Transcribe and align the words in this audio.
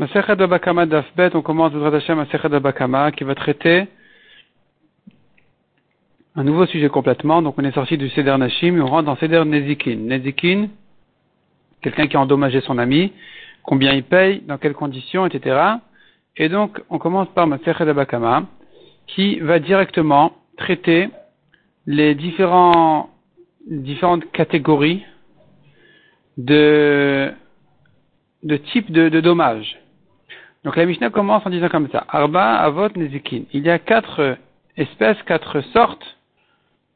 Masechet 0.00 0.34
Bakama 0.34 0.86
d'Afbet, 0.86 1.36
on 1.36 1.42
commence 1.42 1.74
Bezrat 1.74 1.94
Hashem 1.94 2.16
Masechet 2.16 2.48
Bakama 2.58 3.12
qui 3.12 3.22
va 3.22 3.34
traiter 3.34 3.86
un 6.34 6.42
nouveau 6.42 6.64
sujet 6.64 6.88
complètement. 6.88 7.42
Donc 7.42 7.56
on 7.58 7.64
est 7.64 7.72
sorti 7.72 7.98
du 7.98 8.08
Seder 8.08 8.38
Nashim 8.38 8.78
et 8.78 8.80
on 8.80 8.86
rentre 8.86 9.04
dans 9.04 9.16
Seder 9.16 9.44
Nezikin. 9.44 9.96
Nezikin, 9.96 10.68
quelqu'un 11.82 12.06
qui 12.06 12.16
a 12.16 12.20
endommagé 12.20 12.62
son 12.62 12.78
ami, 12.78 13.12
combien 13.62 13.92
il 13.92 14.02
paye, 14.02 14.40
dans 14.48 14.56
quelles 14.56 14.72
conditions, 14.72 15.26
etc. 15.26 15.74
Et 16.38 16.48
donc 16.48 16.80
on 16.88 16.98
commence 16.98 17.28
par 17.34 17.46
Masechet 17.46 17.92
Bakama 17.92 18.44
qui 19.06 19.38
va 19.40 19.58
directement 19.58 20.32
traiter 20.56 21.10
les 21.86 22.14
différents, 22.14 23.10
différentes 23.66 24.32
catégories 24.32 25.04
de, 26.38 27.30
de 28.44 28.56
types 28.56 28.90
de 28.90 29.20
dommages. 29.20 29.79
Donc 30.64 30.76
la 30.76 30.84
Mishnah 30.84 31.10
commence 31.10 31.44
en 31.46 31.50
disant 31.50 31.68
comme 31.68 31.88
ça. 31.90 32.04
Arba, 32.08 32.56
Avot, 32.56 32.88
Nezikin. 32.96 33.42
Il 33.52 33.64
y 33.64 33.70
a 33.70 33.78
quatre 33.78 34.36
espèces, 34.76 35.22
quatre 35.24 35.60
sortes 35.72 36.18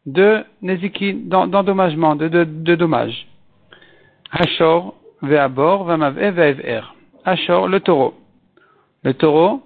de 0.07 0.45
Nezikin, 0.61 1.21
d'endommagement, 1.25 2.15
de, 2.15 2.29
de, 2.29 2.45
de 2.45 2.75
dommages. 2.75 3.27
Hashor, 4.31 4.95
Ve'abor, 5.23 5.85
Vamav'e, 5.85 6.31
Ve'ev'er. 6.31 6.95
Hashor, 7.25 7.69
le 7.69 7.81
taureau. 7.81 8.15
Le 9.03 9.15
taureau, 9.15 9.63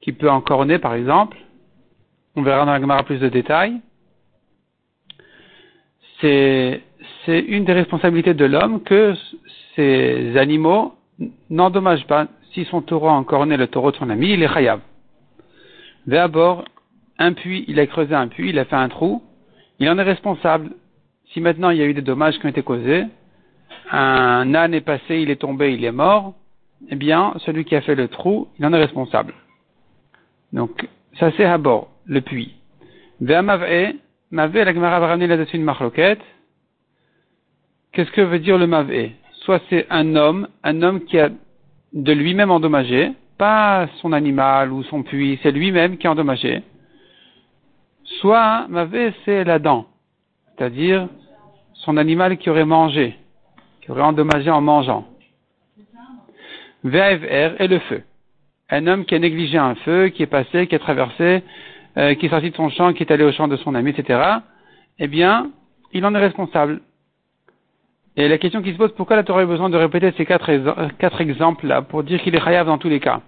qui 0.00 0.12
peut 0.12 0.30
en 0.30 0.40
corner 0.40 0.78
par 0.78 0.94
exemple, 0.94 1.36
on 2.36 2.42
verra 2.42 2.64
dans 2.64 2.72
la 2.72 2.80
Gemara 2.80 3.02
plus 3.04 3.18
de 3.18 3.28
détails, 3.28 3.80
c'est 6.20 6.80
une 7.26 7.64
des 7.64 7.72
responsabilités 7.72 8.34
de 8.34 8.44
l'homme 8.44 8.82
que 8.82 9.14
ces 9.74 10.36
animaux 10.36 10.94
n'endommagent 11.50 12.06
pas 12.06 12.28
si 12.54 12.64
son 12.66 12.82
taureau 12.82 13.08
a 13.08 13.12
encore 13.12 13.44
le 13.44 13.66
taureau 13.66 13.90
de 13.90 13.96
son 13.96 14.08
ami, 14.10 14.30
il 14.30 14.42
est 14.42 14.48
chayav. 14.48 14.80
D'abord, 16.06 16.64
un 17.18 17.32
puits, 17.32 17.64
il 17.68 17.80
a 17.80 17.86
creusé 17.86 18.14
un 18.14 18.28
puits, 18.28 18.50
il 18.50 18.58
a 18.58 18.64
fait 18.64 18.76
un 18.76 18.88
trou, 18.88 19.22
il 19.80 19.88
en 19.88 19.98
est 19.98 20.02
responsable. 20.02 20.70
Si 21.32 21.40
maintenant 21.40 21.70
il 21.70 21.78
y 21.78 21.82
a 21.82 21.86
eu 21.86 21.94
des 21.94 22.02
dommages 22.02 22.38
qui 22.38 22.46
ont 22.46 22.50
été 22.50 22.62
causés, 22.62 23.04
un 23.90 24.54
âne 24.54 24.74
est 24.74 24.80
passé, 24.80 25.18
il 25.18 25.30
est 25.30 25.40
tombé, 25.40 25.74
il 25.74 25.84
est 25.84 25.92
mort, 25.92 26.34
eh 26.90 26.96
bien, 26.96 27.34
celui 27.38 27.64
qui 27.64 27.74
a 27.74 27.80
fait 27.80 27.94
le 27.94 28.08
trou, 28.08 28.48
il 28.58 28.66
en 28.66 28.72
est 28.72 28.78
responsable. 28.78 29.34
Donc, 30.52 30.88
ça 31.18 31.32
c'est 31.36 31.44
à 31.44 31.58
bord, 31.58 31.90
le 32.06 32.20
puits. 32.20 32.54
Ve'amav'e, 33.20 33.94
mav'e, 34.30 34.64
la 34.64 34.74
Gemara 34.74 35.00
va 35.00 35.08
ramener 35.08 35.26
là-dessus 35.26 35.56
une 35.56 35.64
marloquette. 35.64 36.22
Qu'est-ce 37.92 38.10
que 38.12 38.20
veut 38.20 38.38
dire 38.38 38.58
le 38.58 38.66
mav'e 38.66 39.10
Soit 39.44 39.60
c'est 39.68 39.86
un 39.90 40.14
homme, 40.16 40.48
un 40.62 40.82
homme 40.82 41.04
qui 41.04 41.18
a 41.18 41.30
de 41.94 42.12
lui-même 42.12 42.50
endommagé, 42.50 43.12
pas 43.38 43.86
son 44.00 44.12
animal 44.12 44.72
ou 44.72 44.82
son 44.82 45.02
puits, 45.02 45.38
c'est 45.42 45.52
lui-même 45.52 45.96
qui 45.96 46.06
est 46.06 46.10
endommagé. 46.10 46.62
Soit, 48.20 48.66
mavé, 48.68 49.14
c'est 49.24 49.44
la 49.44 49.58
dent, 49.58 49.86
c'est-à-dire 50.50 51.08
son 51.72 51.96
animal 51.96 52.36
qui 52.36 52.50
aurait 52.50 52.64
mangé, 52.64 53.16
qui 53.80 53.90
aurait 53.90 54.02
endommagé 54.02 54.50
en 54.50 54.60
mangeant. 54.60 55.06
VAFR 56.82 57.60
est 57.60 57.68
le 57.68 57.78
feu. 57.78 58.02
Un 58.70 58.86
homme 58.86 59.04
qui 59.04 59.14
a 59.14 59.18
négligé 59.18 59.56
un 59.56 59.74
feu, 59.76 60.08
qui 60.08 60.22
est 60.22 60.26
passé, 60.26 60.66
qui 60.66 60.74
a 60.74 60.78
traversé, 60.78 61.42
euh, 61.96 62.14
qui 62.14 62.26
est 62.26 62.28
sorti 62.28 62.50
de 62.50 62.56
son 62.56 62.70
champ, 62.70 62.92
qui 62.92 63.02
est 63.02 63.12
allé 63.12 63.24
au 63.24 63.32
champ 63.32 63.48
de 63.48 63.56
son 63.56 63.74
ami, 63.74 63.90
etc. 63.90 64.20
Eh 64.98 65.06
bien, 65.06 65.50
il 65.92 66.04
en 66.04 66.14
est 66.14 66.18
responsable. 66.18 66.80
Et 68.16 68.28
la 68.28 68.38
question 68.38 68.62
qui 68.62 68.72
se 68.72 68.76
pose, 68.76 68.92
pourquoi 68.92 69.16
la 69.16 69.24
Torah 69.24 69.40
a 69.40 69.46
besoin 69.46 69.70
de 69.70 69.76
répéter 69.76 70.12
ces 70.16 70.24
quatre, 70.24 70.50
quatre 70.98 71.20
exemples-là 71.20 71.82
pour 71.82 72.04
dire 72.04 72.22
qu'il 72.22 72.34
est 72.36 72.40
chayav 72.40 72.66
dans 72.66 72.78
tous 72.78 72.88
les 72.88 73.00
cas? 73.00 73.22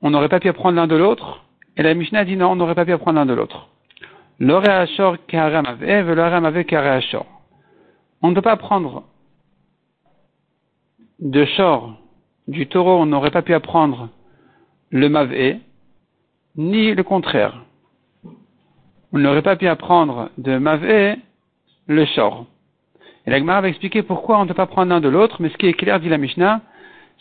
On 0.00 0.10
n'aurait 0.10 0.30
pas 0.30 0.40
pu 0.40 0.48
apprendre 0.48 0.76
l'un 0.76 0.86
de 0.86 0.96
l'autre 0.96 1.44
Et 1.76 1.82
la 1.82 1.92
Mishnah 1.92 2.24
dit 2.24 2.36
non, 2.36 2.52
on 2.52 2.56
n'aurait 2.56 2.74
pas 2.74 2.86
pu 2.86 2.92
apprendre 2.92 3.18
l'un 3.18 3.26
de 3.26 3.34
l'autre. 3.34 3.68
On 4.40 4.46
ne 8.30 8.34
peut 8.34 8.42
pas 8.42 8.52
apprendre 8.52 9.04
de 11.18 11.44
shor, 11.44 11.94
du 12.48 12.66
taureau, 12.66 12.96
on 12.96 13.06
n'aurait 13.06 13.30
pas 13.30 13.42
pu 13.42 13.52
apprendre 13.52 14.08
le 14.88 15.10
mavé, 15.10 15.58
ni 16.56 16.94
le 16.94 17.02
contraire. 17.02 17.62
On 19.12 19.18
n'aurait 19.18 19.42
pas 19.42 19.56
pu 19.56 19.68
apprendre 19.68 20.30
de 20.38 20.56
mavé 20.56 21.16
le 21.86 22.06
shor. 22.06 22.46
Et 23.26 23.30
la 23.30 23.60
va 23.60 23.68
expliquer 23.68 24.02
pourquoi 24.02 24.38
on 24.38 24.44
ne 24.44 24.48
peut 24.48 24.54
pas 24.54 24.66
prendre 24.66 24.90
l'un 24.90 25.00
de 25.00 25.08
l'autre, 25.08 25.36
mais 25.40 25.50
ce 25.50 25.56
qui 25.56 25.66
est 25.66 25.74
clair, 25.74 26.00
dit 26.00 26.08
la 26.08 26.18
Mishnah, 26.18 26.62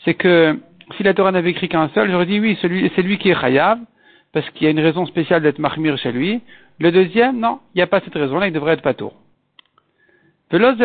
c'est 0.05 0.13
que 0.13 0.57
si 0.97 1.03
la 1.03 1.13
Torah 1.13 1.31
n'avait 1.31 1.51
écrit 1.51 1.69
qu'un 1.69 1.89
seul, 1.89 2.09
j'aurais 2.09 2.25
dit 2.25 2.39
oui, 2.39 2.57
c'est 2.61 3.01
lui 3.01 3.17
qui 3.17 3.29
est 3.29 3.39
chayav, 3.39 3.79
parce 4.31 4.49
qu'il 4.51 4.65
y 4.65 4.67
a 4.67 4.71
une 4.71 4.79
raison 4.79 5.05
spéciale 5.05 5.41
d'être 5.41 5.59
mahmir 5.59 5.97
chez 5.97 6.11
lui. 6.11 6.41
Le 6.79 6.91
deuxième, 6.91 7.39
non, 7.39 7.59
il 7.73 7.79
n'y 7.79 7.81
a 7.81 7.87
pas 7.87 7.99
cette 7.99 8.13
raison-là, 8.13 8.47
il 8.47 8.53
devrait 8.53 8.73
être 8.73 8.81
patour. 8.81 9.13
Ben 10.51 10.75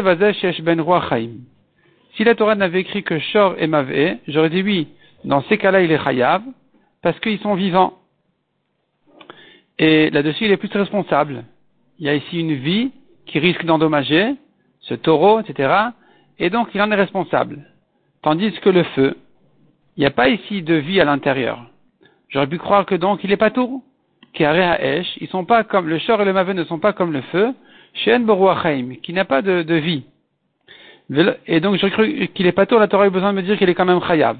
si 2.16 2.22
la 2.22 2.34
Torah 2.34 2.54
n'avait 2.54 2.80
écrit 2.80 3.02
que 3.02 3.18
Shor 3.18 3.56
et 3.58 3.66
Mavé, 3.66 4.18
j'aurais 4.28 4.50
dit 4.50 4.62
oui, 4.62 4.88
dans 5.24 5.42
ces 5.42 5.58
cas-là, 5.58 5.82
il 5.82 5.90
est 5.90 6.02
chayav, 6.02 6.42
parce 7.02 7.18
qu'ils 7.20 7.38
sont 7.40 7.54
vivants. 7.54 7.94
Et 9.78 10.10
là-dessus, 10.10 10.44
il 10.44 10.52
est 10.52 10.56
plus 10.56 10.70
responsable. 10.72 11.44
Il 11.98 12.06
y 12.06 12.08
a 12.08 12.14
ici 12.14 12.38
une 12.38 12.54
vie 12.54 12.92
qui 13.26 13.38
risque 13.38 13.64
d'endommager, 13.64 14.34
ce 14.84 14.94
taureau, 14.94 15.40
etc. 15.40 15.72
Et 16.38 16.50
donc 16.50 16.68
il 16.74 16.82
en 16.82 16.90
est 16.90 16.96
responsable. 16.96 17.58
Tandis 18.22 18.52
que 18.60 18.70
le 18.70 18.84
feu, 18.94 19.16
il 19.96 20.00
n'y 20.00 20.06
a 20.06 20.10
pas 20.10 20.28
ici 20.28 20.62
de 20.62 20.74
vie 20.74 21.00
à 21.00 21.04
l'intérieur. 21.04 21.66
J'aurais 22.28 22.46
pu 22.46 22.58
croire 22.58 22.86
que 22.86 22.94
donc 22.94 23.22
il 23.22 23.32
est 23.32 23.36
pas 23.36 23.50
tout. 23.50 23.84
Ils 24.36 25.28
sont 25.30 25.44
pas 25.44 25.62
comme 25.62 25.88
le 25.88 26.00
chor 26.04 26.20
et 26.20 26.24
le 26.24 26.32
mavé 26.32 26.54
ne 26.54 26.64
sont 26.64 26.80
pas 26.80 26.92
comme 26.92 27.12
le 27.12 27.22
feu. 27.22 27.54
Shen 27.94 28.26
qui 29.02 29.12
n'a 29.12 29.24
pas 29.24 29.42
de, 29.42 29.74
vie. 29.74 30.04
Et 31.46 31.60
donc 31.60 31.76
j'aurais 31.76 31.92
cru 31.92 32.28
qu'il 32.34 32.46
est 32.46 32.52
pas 32.52 32.66
tout. 32.66 32.78
La 32.78 32.88
Torah 32.88 33.04
a 33.04 33.10
besoin 33.10 33.32
de 33.32 33.36
me 33.36 33.42
dire 33.42 33.56
qu'il 33.56 33.68
est 33.68 33.74
quand 33.74 33.84
même 33.84 34.02
chayav. 34.02 34.36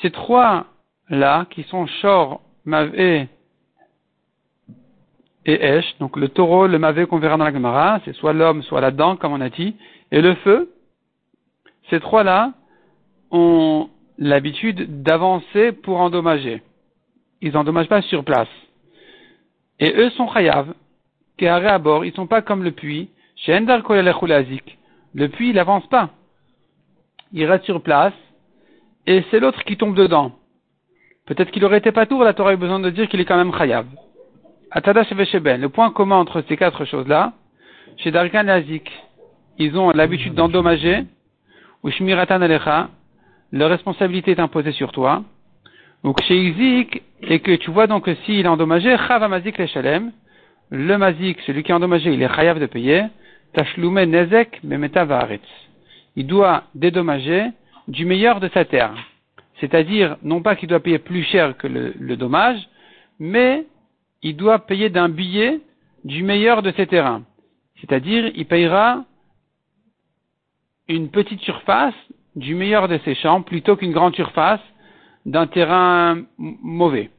Ces 0.00 0.10
trois 0.10 0.66
là 1.10 1.46
qui 1.50 1.62
sont 1.64 1.86
chor, 2.00 2.40
mavé 2.64 3.28
et 5.46 5.64
Esh, 5.64 5.96
donc 6.00 6.16
le 6.16 6.28
taureau, 6.28 6.66
le 6.66 6.78
mavé 6.78 7.06
qu'on 7.06 7.18
verra 7.18 7.36
dans 7.36 7.44
la 7.44 7.52
Gemara, 7.52 8.00
c'est 8.04 8.14
soit 8.14 8.32
l'homme, 8.32 8.62
soit 8.64 8.80
la 8.80 8.90
dent, 8.90 9.14
comme 9.16 9.32
on 9.32 9.40
a 9.40 9.48
dit, 9.48 9.76
et 10.10 10.20
le 10.20 10.34
feu, 10.34 10.72
ces 11.88 12.00
trois-là 12.00 12.52
ont 13.30 13.88
l'habitude 14.18 15.02
d'avancer 15.02 15.70
pour 15.70 16.00
endommager. 16.00 16.62
Ils 17.42 17.52
n'endommagent 17.52 17.88
pas 17.88 18.02
sur 18.02 18.24
place. 18.24 18.48
Et 19.78 19.94
eux 19.96 20.10
sont 20.10 20.28
chayav, 20.28 20.74
carré 21.36 21.68
à 21.68 21.78
bord, 21.78 22.04
ils 22.04 22.14
sont 22.14 22.26
pas 22.26 22.42
comme 22.42 22.64
le 22.64 22.72
puits, 22.72 23.10
chez 23.36 23.54
Endar 23.54 23.82
Le 23.88 25.26
puits, 25.28 25.50
il 25.50 25.54
n'avance 25.54 25.86
pas. 25.86 26.10
Il 27.32 27.44
reste 27.44 27.64
sur 27.64 27.82
place, 27.82 28.14
et 29.06 29.22
c'est 29.30 29.38
l'autre 29.38 29.62
qui 29.62 29.76
tombe 29.76 29.94
dedans. 29.94 30.32
Peut-être 31.26 31.52
qu'il 31.52 31.64
aurait 31.64 31.78
été 31.78 31.92
pas 31.92 32.06
tour, 32.06 32.24
la 32.24 32.34
Torah 32.34 32.50
a 32.50 32.56
besoin 32.56 32.80
de 32.80 32.90
dire 32.90 33.08
qu'il 33.08 33.20
est 33.20 33.24
quand 33.24 33.36
même 33.36 33.54
chayav. 33.56 33.86
Le 34.74 35.66
point 35.68 35.90
commun 35.90 36.16
entre 36.16 36.42
ces 36.48 36.56
quatre 36.56 36.84
choses-là, 36.84 37.32
chez 37.98 38.10
Darkan 38.10 38.48
Azik, 38.48 38.90
ils 39.58 39.76
ont 39.78 39.90
l'habitude 39.90 40.34
d'endommager, 40.34 41.04
ou 41.82 41.90
Shmiratan 41.90 42.42
Alecha, 42.42 42.88
leur 43.52 43.70
responsabilité 43.70 44.32
est 44.32 44.40
imposée 44.40 44.72
sur 44.72 44.92
toi. 44.92 45.22
ou 46.04 46.12
chez 46.26 46.36
Izik, 46.36 47.02
et 47.22 47.40
que 47.40 47.52
tu 47.52 47.70
vois 47.70 47.86
donc 47.86 48.04
que 48.04 48.14
s'il 48.26 48.44
est 48.44 48.48
endommagé, 48.48 48.96
Chava 49.06 49.28
Mazik 49.28 49.56
le 50.70 50.98
Mazik, 50.98 51.40
celui 51.46 51.62
qui 51.62 51.70
est 51.70 51.74
endommagé, 51.74 52.12
il 52.12 52.20
est 52.20 52.34
chayav 52.34 52.58
de 52.58 52.66
payer, 52.66 53.04
Tashlume 53.52 54.02
Nezek 54.04 54.62
Memeta 54.64 55.06
Il 56.16 56.26
doit 56.26 56.64
dédommager 56.74 57.46
du 57.86 58.04
meilleur 58.04 58.40
de 58.40 58.48
sa 58.48 58.64
terre. 58.64 58.92
C'est-à-dire, 59.60 60.16
non 60.22 60.42
pas 60.42 60.56
qu'il 60.56 60.68
doit 60.68 60.80
payer 60.80 60.98
plus 60.98 61.22
cher 61.22 61.56
que 61.56 61.68
le 61.68 62.16
dommage, 62.16 62.58
mais 63.20 63.64
il 64.26 64.36
doit 64.36 64.66
payer 64.66 64.90
d'un 64.90 65.08
billet 65.08 65.60
du 66.04 66.24
meilleur 66.24 66.60
de 66.60 66.72
ses 66.72 66.88
terrains. 66.88 67.22
C'est-à-dire, 67.80 68.32
il 68.34 68.44
payera 68.46 69.04
une 70.88 71.10
petite 71.10 71.40
surface 71.42 71.94
du 72.34 72.56
meilleur 72.56 72.88
de 72.88 72.98
ses 73.04 73.14
champs 73.14 73.42
plutôt 73.42 73.76
qu'une 73.76 73.92
grande 73.92 74.16
surface 74.16 74.60
d'un 75.26 75.46
terrain 75.46 76.22
mauvais. 76.38 77.10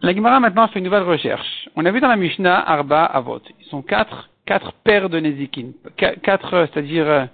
La 0.00 0.14
Gemara 0.14 0.40
maintenant 0.40 0.68
fait 0.68 0.78
une 0.78 0.86
nouvelle 0.86 1.02
recherche. 1.02 1.68
On 1.76 1.84
a 1.84 1.90
vu 1.90 2.00
dans 2.00 2.08
la 2.08 2.16
Mishnah 2.16 2.58
Arba 2.58 3.04
Avot. 3.04 3.42
Ils 3.60 3.66
sont 3.66 3.82
quatre, 3.82 4.30
quatre 4.46 4.72
paires 4.82 5.10
de 5.10 5.20
Nezikin. 5.20 5.72
Quatre, 5.96 6.68
c'est-à-dire, 6.72 7.06
euh, 7.06 7.26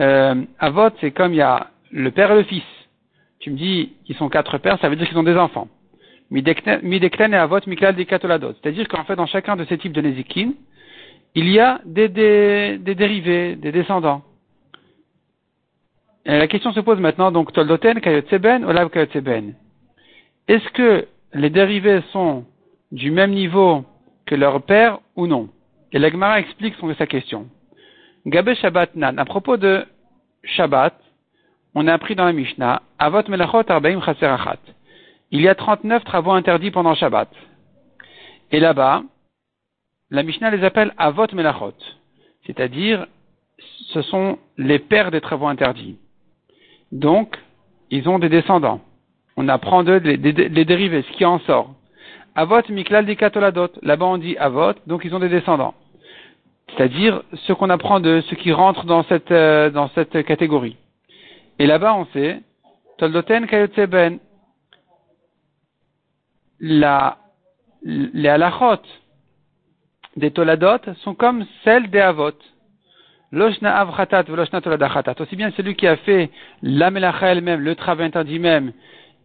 euh, 0.00 0.44
Avot, 0.58 0.90
c'est 1.00 1.12
comme 1.12 1.32
il 1.32 1.38
y 1.38 1.42
a 1.42 1.68
le 1.90 2.10
père 2.10 2.30
et 2.30 2.36
le 2.36 2.44
fils 2.44 2.62
tu 3.40 3.50
me 3.50 3.56
dis 3.56 3.92
qu'ils 4.04 4.16
sont 4.16 4.28
quatre 4.28 4.58
pères, 4.58 4.78
ça 4.80 4.88
veut 4.88 4.96
dire 4.96 5.08
qu'ils 5.08 5.18
ont 5.18 5.22
des 5.22 5.36
enfants. 5.36 5.68
Midekten 6.30 7.34
et 7.34 7.36
Avot 7.36 7.58
Miklal. 7.66 7.96
C'est-à-dire 7.96 8.86
qu'en 8.86 9.04
fait, 9.04 9.16
dans 9.16 9.26
chacun 9.26 9.56
de 9.56 9.64
ces 9.64 9.78
types 9.78 9.92
de 9.92 10.00
Nezikin, 10.00 10.52
il 11.34 11.48
y 11.48 11.58
a 11.58 11.80
des, 11.84 12.08
des, 12.08 12.78
des 12.78 12.94
dérivés, 12.94 13.56
des 13.56 13.72
descendants. 13.72 14.22
Et 16.24 16.38
la 16.38 16.46
question 16.46 16.72
se 16.72 16.80
pose 16.80 17.00
maintenant, 17.00 17.32
donc, 17.32 17.52
Toldoten, 17.52 18.00
Kayotseben, 18.00 18.64
Olav 18.64 18.90
Kayotseben. 18.90 19.54
Est-ce 20.46 20.68
que 20.70 21.06
les 21.32 21.50
dérivés 21.50 22.02
sont 22.12 22.44
du 22.92 23.10
même 23.10 23.30
niveau 23.30 23.84
que 24.26 24.34
leur 24.34 24.62
père 24.62 25.00
ou 25.16 25.26
non? 25.26 25.48
Et 25.92 25.98
l'Agmara 25.98 26.38
explique 26.38 26.74
son, 26.76 26.94
sa 26.94 27.06
question. 27.06 27.48
Gabé 28.26 28.54
Shabbat 28.54 28.94
Nan, 28.94 29.18
à 29.18 29.24
propos 29.24 29.56
de 29.56 29.84
Shabbat, 30.44 30.94
on 31.74 31.86
a 31.86 31.92
appris 31.92 32.14
dans 32.14 32.24
la 32.24 32.32
Mishnah, 32.32 32.82
Avot 32.98 33.22
Melachot 33.28 33.62
Arbaim 33.68 34.00
Chaserachat. 34.02 34.58
Il 35.30 35.40
y 35.40 35.48
a 35.48 35.54
39 35.54 36.04
travaux 36.04 36.32
interdits 36.32 36.70
pendant 36.70 36.94
Shabbat. 36.94 37.28
Et 38.50 38.58
là-bas, 38.58 39.02
la 40.10 40.22
Mishnah 40.24 40.50
les 40.50 40.64
appelle 40.64 40.92
Avot 40.98 41.26
Melachot. 41.32 41.74
C'est-à-dire, 42.46 43.06
ce 43.92 44.02
sont 44.02 44.38
les 44.58 44.80
pères 44.80 45.12
des 45.12 45.20
travaux 45.20 45.46
interdits. 45.46 45.98
Donc, 46.90 47.38
ils 47.90 48.08
ont 48.08 48.18
des 48.18 48.28
descendants. 48.28 48.80
On 49.36 49.48
apprend 49.48 49.84
d'eux 49.84 49.98
les, 49.98 50.16
dérivés, 50.64 51.02
ce 51.02 51.12
qui 51.16 51.24
en 51.24 51.38
sort. 51.40 51.74
Avot 52.34 52.62
Miklal 52.68 53.06
Dikatoladot. 53.06 53.70
Là-bas, 53.82 54.06
on 54.06 54.18
dit 54.18 54.36
Avot, 54.38 54.74
donc 54.86 55.04
ils 55.04 55.14
ont 55.14 55.20
des 55.20 55.28
descendants. 55.28 55.74
C'est-à-dire, 56.70 57.22
ce 57.34 57.52
qu'on 57.52 57.70
apprend 57.70 58.00
de 58.00 58.22
ceux 58.28 58.36
qui 58.36 58.52
rentrent 58.52 58.84
dans 58.84 59.04
cette, 59.04 59.30
euh, 59.30 59.70
dans 59.70 59.88
cette 59.90 60.24
catégorie. 60.24 60.76
Et 61.60 61.66
là-bas, 61.66 61.94
on 61.94 62.06
sait, 62.06 62.40
Toldoten 62.96 63.46
Ben, 63.88 64.18
la, 66.58 67.18
les 67.82 68.28
halachot 68.30 68.82
des 70.16 70.30
toladot 70.30 70.94
sont 71.02 71.14
comme 71.14 71.44
celles 71.62 71.90
des 71.90 72.00
avot. 72.00 72.32
Loshna 73.30 73.76
av 73.78 73.94
khatat 73.94 74.22
veloshna 74.22 74.62
tolada 74.62 74.88
khatat. 74.88 75.20
Aussi 75.20 75.36
bien 75.36 75.50
celui 75.50 75.76
qui 75.76 75.86
a 75.86 75.98
fait 75.98 76.30
la 76.62 76.90
melacha 76.90 77.26
elle-même, 77.26 77.60
le 77.60 77.76
travail 77.76 78.06
interdit 78.06 78.38
même, 78.38 78.72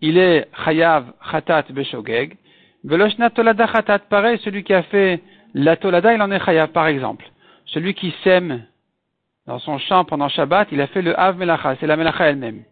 il 0.01 0.17
est 0.17 0.49
chayav 0.65 1.13
khatat 1.31 1.67
beshogeg. 1.71 2.35
Veloshna 2.83 3.29
tolada 3.29 3.65
khatat, 3.65 3.99
pareil, 4.09 4.39
celui 4.43 4.65
qui 4.65 4.73
a 4.73 4.83
fait 4.83 5.21
la 5.53 5.77
tolada, 5.77 6.13
il 6.13 6.21
en 6.21 6.31
est 6.31 6.43
chayav, 6.43 6.67
par 6.71 6.87
exemple. 6.87 7.25
Celui 7.67 7.93
qui 7.93 8.13
sème 8.25 8.65
dans 9.47 9.59
son 9.59 9.77
champ 9.77 10.05
pendant 10.05 10.27
Shabbat, 10.27 10.69
il 10.71 10.81
a 10.81 10.87
fait 10.87 11.01
le 11.01 11.17
Av 11.19 11.37
Melacha, 11.37 11.75
c'est 11.79 11.87
la 11.87 11.97
Melacha 11.97 12.29
elle-même. 12.29 12.63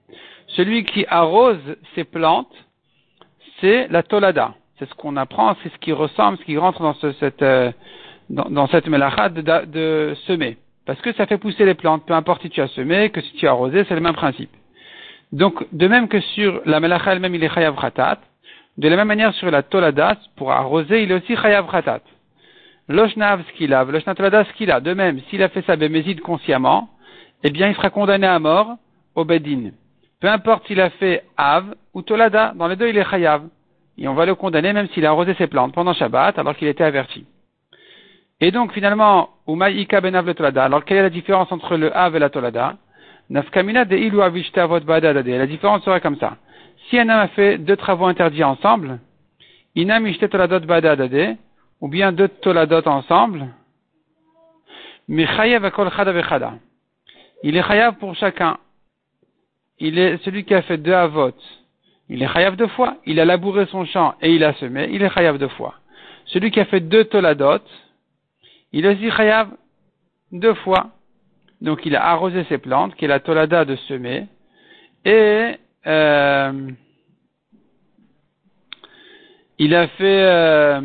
Celui 0.47 0.83
qui 0.83 1.05
arrose 1.07 1.59
ses 1.95 2.03
plantes, 2.03 2.53
c'est 3.61 3.87
la 3.89 4.03
Tolada. 4.03 4.55
C'est 4.79 4.89
ce 4.89 4.93
qu'on 4.95 5.15
apprend, 5.17 5.55
c'est 5.61 5.71
ce 5.71 5.77
qui 5.77 5.91
ressemble, 5.91 6.37
ce 6.39 6.43
qui 6.43 6.57
rentre 6.57 6.81
dans, 6.81 6.95
cette, 7.19 7.43
euh, 7.43 7.71
dans, 8.29 8.67
cette 8.67 8.87
Melacha 8.87 9.29
de, 9.29 9.41
de, 9.65 10.15
semer. 10.25 10.57
Parce 10.85 10.99
que 11.01 11.13
ça 11.13 11.27
fait 11.27 11.37
pousser 11.37 11.63
les 11.65 11.75
plantes, 11.75 12.05
peu 12.05 12.13
importe 12.13 12.41
si 12.41 12.49
tu 12.49 12.59
as 12.59 12.67
semé, 12.69 13.09
que 13.11 13.21
si 13.21 13.33
tu 13.33 13.47
as 13.47 13.51
arrosé, 13.51 13.85
c'est 13.87 13.95
le 13.95 14.01
même 14.01 14.15
principe. 14.15 14.49
Donc, 15.31 15.65
de 15.71 15.87
même 15.87 16.07
que 16.07 16.19
sur 16.19 16.61
la 16.65 16.79
Melacha 16.79 17.13
elle-même, 17.13 17.35
il 17.35 17.43
est 17.43 17.53
Chayav 17.53 17.79
Khatat, 17.79 18.19
de 18.77 18.87
la 18.89 18.95
même 18.95 19.07
manière 19.07 19.33
sur 19.35 19.49
la 19.51 19.61
Tolada, 19.61 20.17
pour 20.35 20.51
arroser, 20.51 21.03
il 21.03 21.11
est 21.11 21.15
aussi 21.15 21.35
Chayav 21.37 21.69
Khatat. 21.69 22.01
Loshnav 22.89 23.43
skilav, 23.49 23.91
Loshnatolada 23.91 24.43
skila. 24.45 24.79
De 24.79 24.93
même, 24.93 25.19
s'il 25.29 25.41
a 25.41 25.49
fait 25.49 25.63
sa 25.65 25.75
bémézide 25.75 26.21
consciemment, 26.21 26.89
eh 27.43 27.49
bien, 27.49 27.69
il 27.69 27.75
sera 27.75 27.89
condamné 27.89 28.27
à 28.27 28.39
mort 28.39 28.75
au 29.15 29.25
Bedin. 29.25 29.71
Peu 30.19 30.27
importe 30.29 30.67
s'il 30.67 30.81
a 30.81 30.89
fait 30.89 31.23
Av 31.37 31.75
ou 31.93 32.01
Tolada, 32.01 32.53
dans 32.55 32.67
les 32.67 32.75
deux, 32.75 32.87
il 32.89 32.97
est 32.97 33.09
Chayav. 33.09 33.43
Et 33.97 34.07
on 34.07 34.13
va 34.13 34.25
le 34.25 34.35
condamner 34.35 34.73
même 34.73 34.87
s'il 34.89 35.05
a 35.05 35.09
arrosé 35.09 35.33
ses 35.35 35.47
plantes 35.47 35.73
pendant 35.73 35.93
Shabbat, 35.93 36.37
alors 36.39 36.55
qu'il 36.55 36.67
était 36.67 36.83
averti. 36.83 37.25
Et 38.41 38.51
donc, 38.51 38.73
finalement, 38.73 39.29
Umayika 39.47 40.01
benav 40.01 40.25
le 40.25 40.33
Tolada. 40.33 40.65
Alors, 40.65 40.83
quelle 40.83 40.97
est 40.97 41.03
la 41.03 41.09
différence 41.09 41.51
entre 41.51 41.77
le 41.77 41.95
Av 41.95 42.15
et 42.15 42.19
la 42.19 42.29
Tolada? 42.29 42.77
Nafkamina 43.29 43.85
de 43.85 43.95
ilu. 43.95 44.17
La 44.17 45.47
différence 45.47 45.83
serait 45.83 46.01
comme 46.01 46.17
ça. 46.17 46.37
Si 46.89 46.99
un 46.99 47.03
homme 47.03 47.19
a 47.19 47.27
fait 47.29 47.57
deux 47.57 47.77
travaux 47.77 48.05
interdits 48.05 48.43
ensemble, 48.43 48.99
inam 49.75 50.05
ishte 50.07 50.29
toladot 50.29 50.59
ou 51.83 51.89
bien 51.89 52.13
deux 52.13 52.29
toladot 52.29 52.87
ensemble, 52.87 53.49
mais 55.09 55.27
chayav 55.27 55.65
akol 55.65 55.91
chada 55.91 56.53
Il 57.43 57.57
est 57.57 57.61
chayav 57.61 57.95
pour 57.95 58.15
chacun. 58.15 58.57
Il 59.79 59.99
est 59.99 60.15
celui 60.23 60.45
qui 60.45 60.53
a 60.53 60.61
fait 60.61 60.77
deux 60.77 60.93
avot. 60.93 61.35
Il 62.07 62.23
est 62.23 62.27
chayav 62.29 62.55
deux 62.55 62.67
fois. 62.67 62.95
Il 63.05 63.19
a 63.19 63.25
labouré 63.25 63.65
son 63.65 63.83
champ 63.83 64.15
et 64.21 64.33
il 64.33 64.45
a 64.45 64.53
semé. 64.53 64.87
Il 64.93 65.03
est 65.03 65.09
chayav 65.09 65.37
deux 65.37 65.49
fois. 65.49 65.73
Celui 66.27 66.51
qui 66.51 66.61
a 66.61 66.65
fait 66.65 66.79
deux 66.79 67.03
toladot, 67.03 67.65
il 68.71 68.85
est 68.85 68.95
aussi 68.95 69.11
chayav 69.11 69.49
deux 70.31 70.53
fois. 70.53 70.91
Donc 71.59 71.85
il 71.85 71.97
a 71.97 72.05
arrosé 72.05 72.45
ses 72.45 72.59
plantes, 72.59 72.95
qui 72.95 73.03
est 73.03 73.09
la 73.09 73.19
tolada 73.19 73.65
de 73.65 73.75
semer, 73.75 74.27
et 75.03 75.57
euh, 75.85 76.71
il 79.59 79.75
a 79.75 79.87
fait 79.89 80.23
euh, 80.23 80.81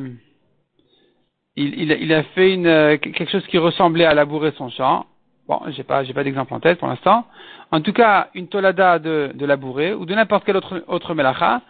il, 1.58 1.92
il, 1.92 2.12
a 2.12 2.22
fait 2.22 2.52
une, 2.54 2.66
euh, 2.66 2.96
quelque 2.98 3.30
chose 3.30 3.46
qui 3.46 3.58
ressemblait 3.58 4.04
à 4.04 4.14
labourer 4.14 4.52
son 4.56 4.70
champ. 4.70 5.06
Bon, 5.48 5.60
j'ai 5.68 5.82
pas, 5.82 6.04
j'ai 6.04 6.12
pas 6.12 6.22
d'exemple 6.22 6.54
en 6.54 6.60
tête 6.60 6.78
pour 6.78 6.88
l'instant. 6.88 7.24
En 7.70 7.80
tout 7.80 7.92
cas, 7.92 8.28
une 8.34 8.48
tolada 8.48 8.98
de, 8.98 9.32
de 9.34 9.46
labourer 9.46 9.92
ou 9.92 10.04
de 10.04 10.14
n'importe 10.14 10.44
quel 10.44 10.56
autre, 10.56 10.84
autre 10.86 11.14
melacha, 11.14 11.62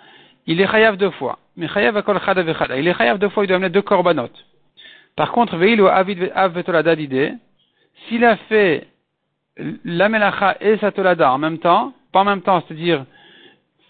il 0.46 0.61
est 0.61 0.67
chayav 0.67 0.96
deux 0.96 1.11
fois. 1.12 1.38
Mais 1.56 1.69
chayav 1.69 1.96
akol 1.96 2.20
chada 2.20 2.43
vechada. 2.43 2.76
Il 2.76 2.87
est 2.87 2.94
chayav 2.94 3.19
deux 3.19 3.29
fois, 3.31 3.44
il 3.44 3.46
doit 3.46 3.56
amener 3.56 3.70
deux 3.70 3.82
korbanot. 3.82 4.31
Par 5.17 5.32
contre, 5.32 5.56
veil 5.56 5.81
ou 5.81 5.87
avid 5.87 6.31
av 6.34 6.62
tolada 6.62 6.94
d'idée, 6.94 7.32
s'il 8.06 8.25
a 8.25 8.37
fait 8.49 8.88
la 9.84 10.08
melacha 10.08 10.56
et 10.61 10.76
sa 10.79 10.93
tolada 10.93 11.32
en 11.32 11.38
même 11.38 11.58
temps, 11.58 11.93
pas 12.12 12.20
en 12.20 12.25
même 12.25 12.43
temps, 12.43 12.62
c'est-à-dire 12.67 13.05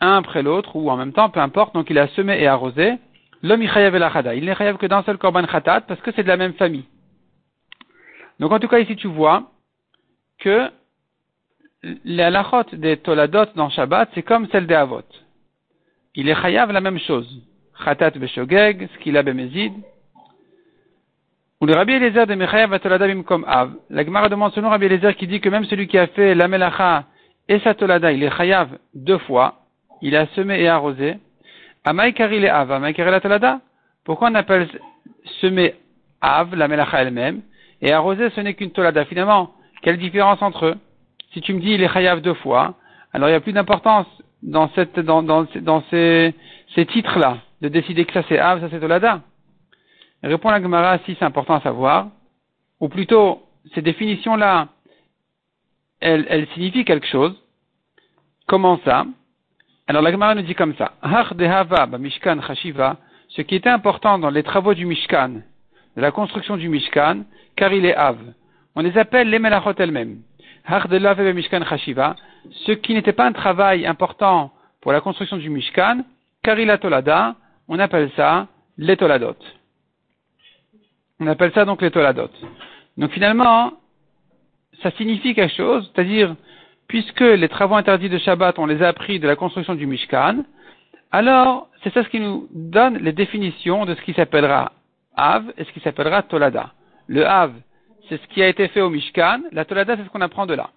un 0.00 0.18
après 0.18 0.42
l'autre 0.42 0.76
ou 0.76 0.90
en 0.90 0.96
même 0.96 1.12
temps, 1.12 1.28
peu 1.28 1.40
importe, 1.40 1.74
donc 1.74 1.90
il 1.90 1.98
a 1.98 2.08
semé 2.08 2.40
et 2.40 2.46
arrosé, 2.46 2.94
L'homme 3.42 3.62
il 3.62 4.44
n'est 4.44 4.54
chayav 4.54 4.78
que 4.78 4.86
d'un 4.86 5.02
seul 5.04 5.18
korban 5.18 5.46
khatat 5.46 5.82
parce 5.82 6.00
que 6.00 6.10
c'est 6.12 6.22
de 6.22 6.28
la 6.28 6.36
même 6.36 6.54
famille. 6.54 6.86
Donc 8.40 8.52
en 8.52 8.58
tout 8.58 8.68
cas 8.68 8.78
ici 8.78 8.96
tu 8.96 9.08
vois 9.08 9.50
que 10.38 10.70
la 12.04 12.30
lachot 12.30 12.64
des 12.72 12.96
toladot 12.96 13.46
dans 13.54 13.70
Shabbat 13.70 14.10
c'est 14.14 14.22
comme 14.22 14.48
celle 14.48 14.66
des 14.66 14.74
avot. 14.74 15.02
Il 16.14 16.28
est 16.28 16.34
chayav 16.34 16.72
la 16.72 16.80
même 16.80 16.98
chose. 16.98 17.28
Khatat 17.84 18.10
beshogeg, 18.10 18.88
skila 18.96 19.22
bemezid. 19.22 19.72
Ou 21.60 21.66
le 21.66 21.74
Rabbi 21.74 21.92
Eliezer 21.92 22.26
de 22.26 22.34
Mechayav 22.34 22.78
Tolada 22.78 23.12
comme 23.22 23.44
Av. 23.48 23.72
La 23.90 24.04
Gemara 24.04 24.28
demande 24.28 24.52
selon 24.52 24.68
Rabbi 24.68 24.86
Eliezer 24.86 25.16
qui 25.16 25.26
dit 25.26 25.40
que 25.40 25.48
même 25.48 25.64
celui 25.64 25.88
qui 25.88 25.98
a 25.98 26.06
fait 26.06 26.34
la 26.34 26.46
melacha 26.46 27.04
et 27.48 27.58
sa 27.60 27.74
tolada, 27.74 28.12
il 28.12 28.22
est 28.22 28.36
chayav 28.36 28.78
deux 28.94 29.18
fois. 29.18 29.62
Il 30.02 30.14
a 30.14 30.26
semé 30.28 30.60
et 30.60 30.68
arrosé. 30.68 31.16
Pourquoi 34.04 34.30
on 34.30 34.34
appelle 34.34 34.68
semer 35.40 35.74
Av, 36.20 36.54
la 36.54 36.68
Melacha 36.68 37.02
elle-même, 37.02 37.42
et 37.80 37.92
arroser 37.92 38.30
ce 38.30 38.40
n'est 38.40 38.54
qu'une 38.54 38.72
Tolada? 38.72 39.04
Finalement, 39.04 39.54
quelle 39.82 39.98
différence 39.98 40.42
entre 40.42 40.66
eux? 40.66 40.76
Si 41.32 41.40
tu 41.40 41.54
me 41.54 41.60
dis 41.60 41.70
il 41.70 41.82
est 41.82 41.92
Chayav 41.92 42.20
deux 42.20 42.34
fois, 42.34 42.74
alors 43.12 43.28
il 43.28 43.32
n'y 43.32 43.36
a 43.36 43.40
plus 43.40 43.52
d'importance 43.52 44.06
dans, 44.42 44.68
ces, 44.74 46.34
titres-là, 46.74 47.38
de 47.60 47.68
décider 47.68 48.04
que 48.04 48.12
ça 48.12 48.22
c'est 48.28 48.38
Av, 48.38 48.60
ça 48.60 48.68
c'est 48.70 48.80
Tolada. 48.80 49.22
Répond 50.22 50.50
la 50.50 50.60
Gemara 50.60 50.98
si 51.06 51.16
c'est 51.18 51.24
important 51.24 51.54
à 51.54 51.60
savoir, 51.60 52.08
ou 52.80 52.88
plutôt, 52.88 53.46
ces 53.74 53.82
définitions-là, 53.82 54.68
elles 56.00 56.46
signifient 56.54 56.84
quelque 56.84 57.06
chose. 57.06 57.34
Comment 58.46 58.80
ça? 58.84 59.06
Alors 59.88 60.02
la 60.02 60.12
Gemara 60.12 60.34
nous 60.34 60.42
dit 60.42 60.54
comme 60.54 60.74
ça. 60.74 60.92
Mishkan 61.98 62.42
Chashiva, 62.42 62.98
ce 63.30 63.40
qui 63.40 63.54
était 63.54 63.70
important 63.70 64.18
dans 64.18 64.28
les 64.28 64.42
travaux 64.42 64.74
du 64.74 64.84
Mishkan, 64.84 65.40
de 65.96 66.02
la 66.02 66.10
construction 66.10 66.58
du 66.58 66.68
Mishkan, 66.68 67.24
car 67.56 67.72
il 67.72 67.86
est 67.86 67.94
Av. 67.94 68.18
On 68.76 68.82
les 68.82 68.98
appelle 68.98 69.30
les 69.30 69.38
Melachot 69.38 69.72
elles-mêmes. 69.78 70.18
Chashiva, 70.68 72.16
ce 72.66 72.72
qui 72.72 72.92
n'était 72.92 73.14
pas 73.14 73.24
un 73.24 73.32
travail 73.32 73.86
important 73.86 74.52
pour 74.82 74.92
la 74.92 75.00
construction 75.00 75.38
du 75.38 75.48
Mishkan, 75.48 76.04
car 76.42 76.58
il 76.58 76.68
a 76.68 76.76
Tolada, 76.76 77.36
on 77.66 77.78
appelle 77.78 78.10
ça 78.14 78.46
les 78.76 78.98
Toladot. 78.98 79.36
On 81.18 81.26
appelle 81.28 81.52
ça 81.54 81.64
donc 81.64 81.80
les 81.80 81.90
Toladot. 81.90 82.30
Donc 82.98 83.10
finalement, 83.12 83.72
ça 84.82 84.90
signifie 84.92 85.34
quelque 85.34 85.56
chose, 85.56 85.90
c'est-à-dire 85.94 86.36
puisque 86.88 87.20
les 87.20 87.48
travaux 87.48 87.76
interdits 87.76 88.08
de 88.08 88.18
Shabbat, 88.18 88.58
on 88.58 88.66
les 88.66 88.82
a 88.82 88.88
appris 88.88 89.20
de 89.20 89.28
la 89.28 89.36
construction 89.36 89.74
du 89.74 89.86
Mishkan, 89.86 90.44
alors 91.12 91.68
c'est 91.82 91.92
ça 91.92 92.02
ce 92.02 92.08
qui 92.08 92.20
nous 92.20 92.48
donne 92.52 92.98
les 92.98 93.12
définitions 93.12 93.86
de 93.86 93.94
ce 93.94 94.02
qui 94.02 94.14
s'appellera 94.14 94.72
Av 95.16 95.44
et 95.56 95.64
ce 95.64 95.72
qui 95.72 95.80
s'appellera 95.80 96.22
Tolada. 96.22 96.72
Le 97.06 97.26
Av, 97.26 97.52
c'est 98.08 98.20
ce 98.20 98.26
qui 98.28 98.42
a 98.42 98.48
été 98.48 98.68
fait 98.68 98.80
au 98.80 98.90
Mishkan, 98.90 99.42
la 99.52 99.64
Tolada, 99.64 99.96
c'est 99.96 100.04
ce 100.04 100.08
qu'on 100.08 100.20
apprend 100.20 100.46
de 100.46 100.54
là. 100.54 100.70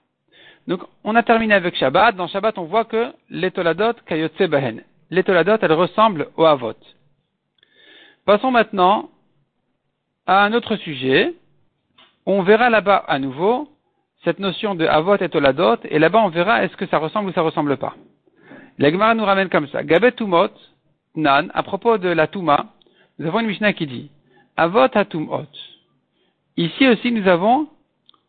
Donc, 0.67 0.81
on 1.03 1.15
a 1.15 1.23
terminé 1.23 1.53
avec 1.55 1.75
Shabbat. 1.75 2.15
Dans 2.15 2.27
Shabbat, 2.27 2.57
on 2.57 2.65
voit 2.65 2.85
que 2.85 3.11
les 3.29 3.51
Toladot, 3.51 3.93
Kayotse 4.05 4.41
Bahen. 4.43 4.83
Les 5.09 5.23
Toladot, 5.23 5.57
elles 5.59 5.73
ressemblent 5.73 6.27
au 6.37 6.45
Avot. 6.45 6.75
Passons 8.25 8.51
maintenant 8.51 9.09
à 10.27 10.43
un 10.43 10.53
autre 10.53 10.75
sujet, 10.75 11.33
on 12.25 12.43
verra 12.43 12.69
là-bas 12.69 13.03
à 13.07 13.17
nouveau 13.17 13.67
cette 14.23 14.39
notion 14.39 14.75
de 14.75 14.85
avot 14.85 15.15
et 15.15 15.29
toladot, 15.29 15.77
et 15.85 15.99
là-bas 15.99 16.21
on 16.23 16.29
verra 16.29 16.63
est-ce 16.63 16.75
que 16.77 16.85
ça 16.87 16.99
ressemble 16.99 17.29
ou 17.29 17.33
ça 17.33 17.41
ressemble 17.41 17.77
pas. 17.77 17.95
L'Agmara 18.77 19.15
nous 19.15 19.25
ramène 19.25 19.49
comme 19.49 19.67
ça. 19.67 19.83
Gabet 19.83 20.13
tumot, 20.13 20.49
nan, 21.15 21.51
à 21.53 21.63
propos 21.63 21.97
de 21.97 22.09
la 22.09 22.27
tuma, 22.27 22.67
nous 23.17 23.27
avons 23.27 23.39
une 23.39 23.47
Mishnah 23.47 23.73
qui 23.73 23.87
dit, 23.87 24.11
avot 24.57 24.87
hatumot. 24.93 25.47
Ici 26.57 26.87
aussi 26.87 27.11
nous 27.11 27.27
avons 27.27 27.67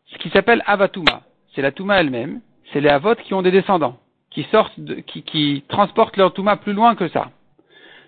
ce 0.07 0.17
qui 0.17 0.29
s'appelle 0.29 0.63
avatuma. 0.65 1.21
C'est 1.53 1.61
la 1.61 1.71
tuma 1.71 1.99
elle-même, 1.99 2.41
c'est 2.71 2.81
les 2.81 2.89
avot 2.89 3.15
qui 3.15 3.33
ont 3.33 3.41
des 3.41 3.51
descendants, 3.51 3.97
qui 4.31 4.43
sortent, 4.51 4.73
qui, 5.05 5.21
qui 5.23 5.63
transportent 5.67 6.17
leur 6.17 6.33
tuma 6.33 6.57
plus 6.57 6.73
loin 6.73 6.95
que 6.95 7.07
ça. 7.09 7.29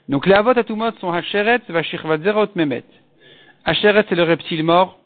Donc 0.09 0.25
les 0.25 0.33
avot 0.33 0.57
hatumot 0.57 0.91
sont 0.99 1.11
hacheret, 1.11 1.61
vashirvadzerot 1.69 2.49
memet. 2.55 2.83
Hacheret 3.63 4.05
c'est 4.09 4.15
le 4.15 4.23
reptile 4.23 4.63
mort, 4.63 4.99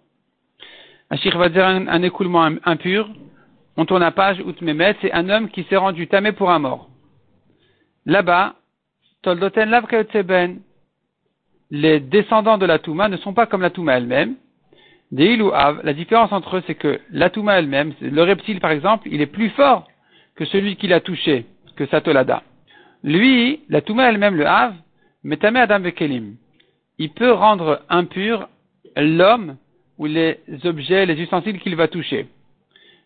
Ashir 1.10 1.38
va 1.38 1.50
dire 1.50 1.66
un, 1.66 2.01
écoulement 2.04 2.48
impur. 2.66 3.10
On 3.78 3.86
tourne 3.86 4.04
à 4.04 4.12
page, 4.12 4.39
Outmemet, 4.42 4.96
c'est 5.01 5.12
un 5.12 5.30
homme 5.30 5.50
qui 5.50 5.63
s'est 5.63 5.78
rendu 5.78 6.08
tamé 6.08 6.32
pour 6.32 6.51
un 6.51 6.60
mort. 6.60 6.89
Là-bas, 8.06 8.56
Toldoten 9.22 9.70
les 11.72 12.00
descendants 12.00 12.58
de 12.58 12.66
la 12.66 12.80
Touma 12.80 13.10
ne 13.10 13.18
sont 13.18 13.34
pas 13.34 13.46
comme 13.46 13.62
la 13.62 13.70
Touma 13.70 13.98
elle-même. 13.98 14.36
Deil 15.12 15.42
ou 15.42 15.51
Av, 15.51 15.82
la 15.84 15.94
différence 15.94 16.32
entre 16.32 16.58
eux, 16.58 16.63
c'est 16.68 16.75
que 16.75 17.00
la 17.12 17.30
Touma 17.30 17.60
elle-même, 17.60 17.94
le 18.01 18.24
reptile 18.24 18.60
par 18.60 18.72
exemple, 18.72 19.08
il 19.12 19.22
est 19.22 19.28
plus 19.28 19.50
fort 19.50 19.88
que 20.36 20.46
celui 20.46 20.75
qui 20.75 20.88
l'a 20.88 21.00
touché, 21.00 21.46
que 21.75 21.86
Satolada. 21.88 22.44
Lui, 23.04 23.62
la 23.70 23.82
Touma 23.82 24.10
elle-même, 24.10 24.36
le 24.36 24.48
Av, 24.48 24.74
Metame 25.24 25.58
Adam 25.58 25.80
Vekelim. 25.80 26.36
Il 26.98 27.12
peut 27.12 27.32
rendre 27.32 27.82
impur 27.89 28.48
l'homme 28.96 29.58
ou 30.00 30.06
les 30.06 30.39
objets, 30.63 31.06
les 31.06 31.22
ustensiles 31.22 31.60
qu'il 31.60 31.75
va 31.75 31.89
toucher. 31.89 32.27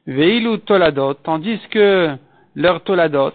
Veilu 0.06 0.60
toladot, 0.60 1.16
tandis 1.16 1.60
que 1.72 2.16
leur 2.56 2.84
toladot, 2.84 3.34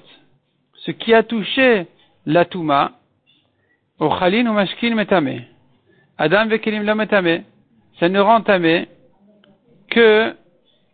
ce 0.75 0.93
qui 0.93 1.13
a 1.13 1.25
touché 1.25 1.87
la 2.25 2.45
touma, 2.45 2.93
ochalin 3.99 4.47
ou 4.47 4.53
mashkin 4.53 4.95
metame. 4.95 5.43
Adam 6.17 6.47
vekelim 6.47 6.85
la 6.85 6.95
metame. 6.95 7.43
Ça 7.99 8.09
ne 8.09 8.21
rend 8.21 8.43
tamé 8.43 8.87
que 9.91 10.35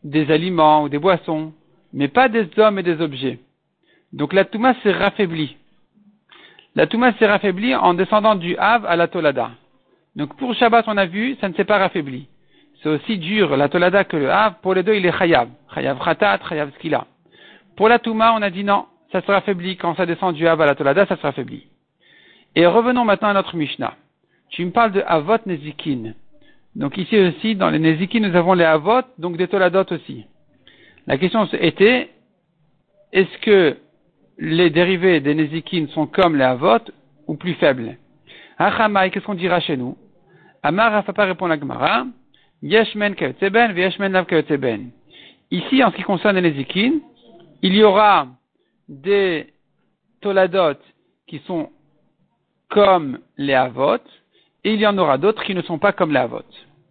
des 0.03 0.31
aliments 0.31 0.85
ou 0.85 0.89
des 0.89 0.99
boissons, 0.99 1.53
mais 1.93 2.09
pas 2.09 2.31
des 2.31 2.49
hommes 2.57 2.79
et 2.79 2.83
des 2.83 3.01
objets. 3.03 3.39
Donc 4.13 4.33
la 4.33 4.47
touma 4.47 4.75
s'est 4.83 4.93
raffaiblie. 4.93 5.57
La 6.75 6.87
touma 6.87 7.13
s'est 7.15 7.27
raffaiblie 7.27 7.75
en 7.75 7.93
descendant 7.93 8.37
du 8.37 8.57
Hav 8.57 8.87
à 8.87 8.97
la 8.97 9.07
Tolada. 9.07 9.51
Donc 10.17 10.37
pour 10.39 10.55
Shabbat, 10.55 10.87
on 10.89 10.97
a 10.97 11.05
vu, 11.05 11.37
ça 11.41 11.49
ne 11.49 11.55
s'est 11.55 11.65
pas 11.65 11.79
raffaibli 11.79 12.29
c'est 12.85 12.91
aussi 12.91 13.17
dur 13.17 13.57
la 13.57 13.71
tolada 13.71 14.05
que 14.05 14.19
le 14.19 14.31
hav. 14.31 14.57
Pour 14.61 14.75
les 14.75 14.83
deux, 14.83 14.95
il 14.95 15.07
est 15.07 15.19
chayav. 15.19 15.49
Chayav 15.75 15.99
khatat, 16.05 16.41
chayav 16.47 16.71
skila. 16.75 17.07
Pour 17.77 17.89
la 17.89 17.99
touma, 17.99 18.35
on 18.35 18.43
a 18.43 18.51
dit 18.51 18.63
non, 18.63 18.85
ça 19.11 19.23
sera 19.23 19.39
affaibli. 19.39 19.79
Quand 19.79 19.97
ça 19.97 20.05
descend 20.05 20.35
du 20.35 20.47
hav 20.47 20.61
à 20.61 20.67
la 20.67 20.75
tolada, 20.75 21.07
ça 21.07 21.17
sera 21.17 21.29
affaibli. 21.29 21.67
Et 22.55 22.67
revenons 22.67 23.07
maintenant 23.07 23.29
à 23.29 23.33
notre 23.33 23.57
Mishnah. 23.57 23.95
Tu 24.51 24.67
me 24.67 24.71
parles 24.71 24.93
de 24.93 25.03
avot 25.07 25.39
nezikin. 25.47 26.13
Donc 26.77 26.99
ici 26.99 27.19
aussi, 27.19 27.57
dans 27.57 27.71
les 27.71 27.79
nezikin, 27.79 28.21
nous 28.21 28.37
avons 28.37 28.53
les 28.53 28.65
avot, 28.65 29.01
donc 29.19 29.39
des 29.39 29.49
toladot 29.49 29.87
aussi. 29.91 30.27
La 31.07 31.17
question 31.17 31.47
était, 31.55 32.11
est-ce 33.13 33.39
que 33.39 33.79
les 34.39 34.69
dérivés 34.69 35.21
des 35.21 35.35
nezikin 35.35 35.87
sont 35.95 36.07
comme 36.07 36.37
les 36.37 36.45
avot 36.45 36.85
ou 37.27 37.35
plus 37.37 37.55
faibles? 37.55 37.97
Achamai, 38.59 39.11
qu'est-ce 39.11 39.25
qu'on 39.25 39.35
dira 39.35 39.59
chez 39.61 39.79
nous? 39.79 39.97
Amar 40.63 40.93
Rafapa 40.93 41.25
répond 41.25 41.47
la 41.47 41.59
Gemara. 41.59 42.05
Yeshmen 42.65 43.15
Lav 43.19 44.27
Ici, 45.51 45.85
en 45.85 45.91
ce 45.91 45.97
qui 45.97 46.03
concerne 46.03 46.39
les 46.39 46.55
Zikin, 46.55 47.01
il 47.61 47.75
y 47.75 47.85
aura 47.85 48.27
des 48.89 49.53
toladot 50.23 50.79
qui 51.27 51.41
sont 51.41 51.69
comme 52.71 53.19
les 53.37 53.53
avot, 53.53 53.99
et 54.65 54.73
il 54.73 54.81
y 54.81 54.87
en 54.87 54.97
aura 54.97 55.19
d'autres 55.19 55.45
qui 55.45 55.55
ne 55.55 55.61
sont 55.61 55.79
pas 55.79 55.93
comme 55.93 56.11
les 56.11 56.19
avot. 56.19 56.41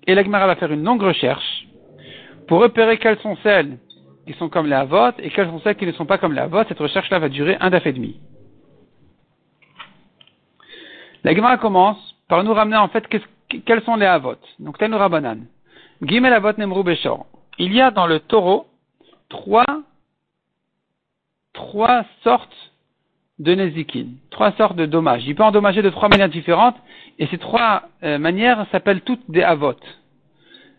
Et 0.06 0.14
l'Agmara 0.14 0.46
va 0.46 0.56
faire 0.56 0.72
une 0.72 0.84
longue 0.84 1.02
recherche 1.02 1.68
pour 2.48 2.62
repérer 2.62 3.00
quelles 3.00 3.20
sont 3.20 3.36
celles 3.42 3.80
qui 4.28 4.34
sont 4.34 4.50
comme 4.50 4.68
les 4.68 4.76
avot 4.76 5.12
et 5.18 5.32
quelles 5.32 5.50
sont 5.50 5.60
celles 5.62 5.76
qui 5.76 5.88
ne 5.88 5.92
sont 5.94 6.06
pas 6.06 6.20
comme 6.20 6.34
les 6.34 6.42
avot. 6.42 6.64
Cette 6.68 6.80
recherche-là 6.80 7.18
va 7.18 7.30
durer 7.30 7.58
un 7.60 7.72
daf 7.72 7.86
et 7.88 7.94
demi. 7.94 8.20
L'Agmara 11.24 11.58
commence 11.58 12.16
par 12.28 12.44
nous 12.44 12.54
ramener 12.54 12.78
en 12.78 12.90
fait 12.90 13.08
quels 13.66 13.82
sont 13.82 13.96
les 13.96 14.06
avot. 14.06 14.36
Donc, 14.60 14.78
Tenu 14.78 14.96
Rabanan. 14.96 15.48
Gimel 16.04 16.34
Avot 16.34 16.58
Nemru 16.58 16.84
Beshor. 16.84 17.26
Il 17.60 17.74
y 17.74 17.82
a 17.82 17.90
dans 17.90 18.08
le 18.08 18.20
taureau 18.20 18.68
trois, 19.30 19.84
trois 21.54 22.06
sortes 22.24 22.74
de 23.40 23.56
Nezikin, 23.56 24.08
trois 24.30 24.52
sortes 24.54 24.76
de 24.76 24.86
dommages. 24.86 25.24
Il 25.26 25.36
peut 25.36 25.44
endommager 25.44 25.82
de 25.82 25.90
trois 25.90 26.10
manières 26.10 26.30
différentes, 26.30 26.76
et 27.20 27.28
ces 27.28 27.38
trois 27.38 27.84
euh, 28.04 28.18
manières 28.18 28.66
s'appellent 28.72 29.02
toutes 29.02 29.30
des 29.30 29.44
Avot. 29.44 29.76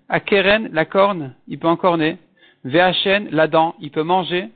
Akeren, 0.08 0.68
la 0.72 0.84
corne, 0.84 1.34
il 1.48 1.58
peut 1.58 1.68
encorner. 1.68 2.18
Veachen, 2.64 3.28
la 3.30 3.46
dent, 3.46 3.74
il 3.80 3.90
peut 3.90 4.02
manger. 4.02 4.50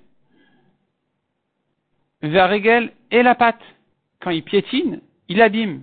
Vearegel 2.22 2.92
et 3.10 3.22
la 3.22 3.34
patte. 3.34 3.62
Quand 4.20 4.30
il 4.30 4.42
piétine, 4.42 5.00
il 5.28 5.40
abîme. 5.40 5.82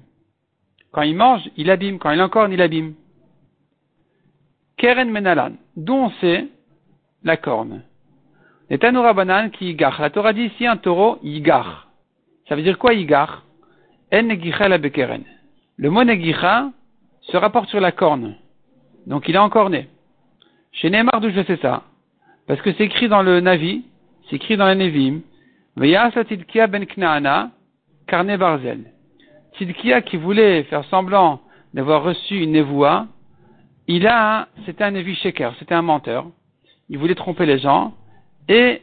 Quand 0.91 1.01
il 1.01 1.15
mange, 1.15 1.49
il 1.57 1.71
abîme. 1.71 1.97
Quand 1.97 2.11
il 2.11 2.21
encorne, 2.21 2.51
il 2.51 2.61
abîme. 2.61 2.93
Keren 4.77 5.09
Menalan, 5.09 5.53
dont 5.75 6.11
c'est 6.21 6.47
la 7.23 7.37
corne. 7.37 7.83
Les 8.69 8.77
Tanoura 8.77 9.13
qui 9.49 9.65
yigar. 9.65 10.01
La 10.01 10.09
Torah 10.09 10.33
dit 10.33 10.43
ici 10.43 10.65
un 10.65 10.77
taureau 10.77 11.19
yigar. 11.21 11.87
Ça 12.49 12.55
veut 12.55 12.63
dire 12.63 12.77
quoi 12.77 12.93
yigar 12.93 13.43
En 14.11 14.27
la 14.27 14.77
bekeren. 14.77 15.23
Le 15.77 15.89
mot 15.89 16.03
negicha 16.03 16.71
se 17.21 17.37
rapporte 17.37 17.69
sur 17.69 17.79
la 17.79 17.91
corne. 17.91 18.35
Donc 19.07 19.27
il 19.27 19.35
est 19.35 19.39
encorné. 19.39 19.87
Chez 20.71 20.89
Neymar, 20.89 21.21
d'où 21.21 21.29
je 21.29 21.43
sais 21.43 21.57
ça? 21.57 21.83
Parce 22.47 22.61
que 22.61 22.71
c'est 22.73 22.83
écrit 22.83 23.07
dans 23.07 23.21
le 23.21 23.39
Navi, 23.39 23.83
c'est 24.29 24.35
écrit 24.35 24.57
dans 24.57 24.67
le 24.67 24.75
Nevim. 24.75 25.21
Tidkia 25.77 26.67
ben 26.67 26.85
Knaana, 26.85 27.51
carne 28.07 28.35
barzel. 28.37 28.91
Tidkia 29.57 30.01
qui 30.01 30.17
voulait 30.17 30.63
faire 30.63 30.85
semblant 30.85 31.41
d'avoir 31.73 32.03
reçu 32.03 32.41
une 32.41 32.51
névoie, 32.51 33.07
il 33.87 34.07
a, 34.07 34.47
c'était 34.65 34.83
un 34.83 35.13
Sheker, 35.15 35.53
c'était 35.59 35.75
un 35.75 35.81
menteur. 35.81 36.25
Il 36.89 36.97
voulait 36.97 37.15
tromper 37.15 37.45
les 37.45 37.59
gens 37.59 37.93
et 38.47 38.81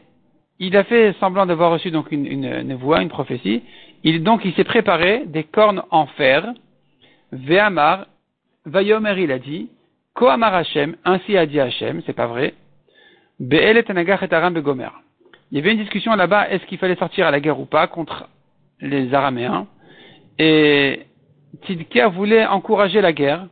il 0.58 0.76
a 0.76 0.84
fait 0.84 1.14
semblant 1.18 1.46
d'avoir 1.46 1.72
reçu 1.72 1.90
donc 1.90 2.12
une, 2.12 2.26
une, 2.26 2.74
voix, 2.74 3.02
une 3.02 3.08
prophétie. 3.08 3.62
Il, 4.04 4.22
donc 4.22 4.44
il 4.44 4.54
s'est 4.54 4.64
préparé 4.64 5.24
des 5.26 5.44
cornes 5.44 5.82
en 5.90 6.06
fer. 6.06 6.52
Ve'amar, 7.32 8.06
Vayomer 8.66 9.14
il 9.18 9.32
a 9.32 9.38
dit, 9.38 9.70
Koamar 10.14 10.54
Hashem, 10.54 10.96
ainsi 11.04 11.36
a 11.36 11.46
dit 11.46 11.58
Hashem, 11.58 12.02
c'est 12.06 12.12
pas 12.12 12.26
vrai. 12.26 12.54
Be'el 13.40 13.76
et 13.76 13.84
et 13.88 14.50
begomer. 14.50 14.88
Il 15.50 15.58
y 15.58 15.60
avait 15.60 15.72
une 15.72 15.80
discussion 15.80 16.14
là-bas, 16.14 16.50
est-ce 16.50 16.64
qu'il 16.66 16.78
fallait 16.78 16.96
sortir 16.96 17.26
à 17.26 17.30
la 17.30 17.40
guerre 17.40 17.58
ou 17.58 17.64
pas 17.64 17.86
contre 17.86 18.28
les 18.82 19.14
Araméens. 19.14 19.66
Et 20.38 21.00
Tidkia 21.62 22.08
voulait 22.08 22.46
encourager 22.46 23.00
la 23.00 23.12
guerre. 23.12 23.46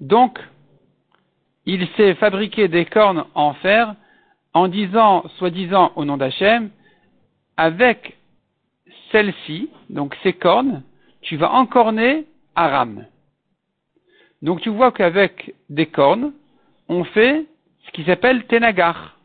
Donc, 0.00 0.38
il 1.66 1.86
s'est 1.96 2.14
fabriqué 2.14 2.68
des 2.68 2.84
cornes 2.84 3.24
en 3.34 3.52
fer 3.54 3.94
en 4.54 4.68
disant, 4.68 5.24
soi-disant 5.38 5.92
au 5.96 6.04
nom 6.04 6.16
d'Hachem, 6.16 6.70
avec 7.56 8.16
celles-ci, 9.10 9.68
donc 9.90 10.16
ces 10.22 10.32
cornes, 10.32 10.82
tu 11.22 11.36
vas 11.36 11.52
encorner 11.52 12.26
Aram. 12.54 13.04
Donc 14.42 14.60
tu 14.60 14.70
vois 14.70 14.92
qu'avec 14.92 15.54
des 15.68 15.86
cornes, 15.86 16.32
on 16.88 17.04
fait 17.04 17.46
ce 17.86 17.90
qui 17.92 18.04
s'appelle 18.04 18.46
tenagar. 18.46 19.18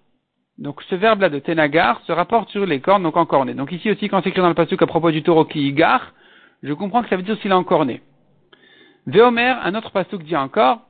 Donc 0.57 0.81
ce 0.83 0.95
verbe-là 0.95 1.29
de 1.29 1.39
tenagar 1.39 2.01
se 2.05 2.11
rapporte 2.11 2.49
sur 2.49 2.65
les 2.65 2.81
cornes, 2.81 3.03
donc 3.03 3.17
encorné. 3.17 3.53
Donc 3.53 3.71
ici 3.71 3.89
aussi, 3.89 4.09
quand 4.09 4.21
c'est 4.21 4.29
écrit 4.29 4.41
dans 4.41 4.49
le 4.49 4.53
passage 4.53 4.77
à 4.79 4.87
propos 4.87 5.11
du 5.11 5.23
taureau 5.23 5.45
qui 5.45 5.71
gare, 5.73 6.13
je 6.63 6.73
comprends 6.73 7.01
que 7.01 7.09
ça 7.09 7.15
veut 7.15 7.23
dire 7.23 7.37
s'il 7.41 7.51
a 7.51 7.57
encorné. 7.57 8.01
Veomer, 9.07 9.55
un 9.63 9.73
autre 9.75 9.91
pasuk 9.91 10.23
dit 10.23 10.35
encore, 10.35 10.81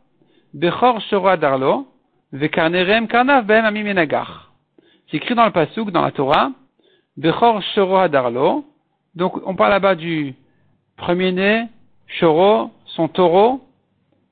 Bechor 0.54 1.00
Shora 1.10 1.38
Darlo, 1.38 1.88
Vekarnerem 2.34 3.08
Karnav 3.08 3.46
Behem 3.46 3.66
Amimenagar. 3.66 4.52
C'est 5.10 5.18
écrit 5.18 5.36
dans 5.36 5.46
le 5.46 5.52
Pasuk, 5.52 5.92
dans 5.92 6.02
la 6.02 6.12
Torah, 6.12 6.52
Bechor 7.18 7.62
Shora 7.74 8.10
Darlo. 8.10 8.66
Donc, 9.16 9.46
on 9.46 9.56
parle 9.56 9.72
là-bas 9.72 9.96
du 9.96 10.34
premier-né, 10.98 11.68
Shoro, 12.08 12.72
son 12.86 13.08
taureau, 13.08 13.62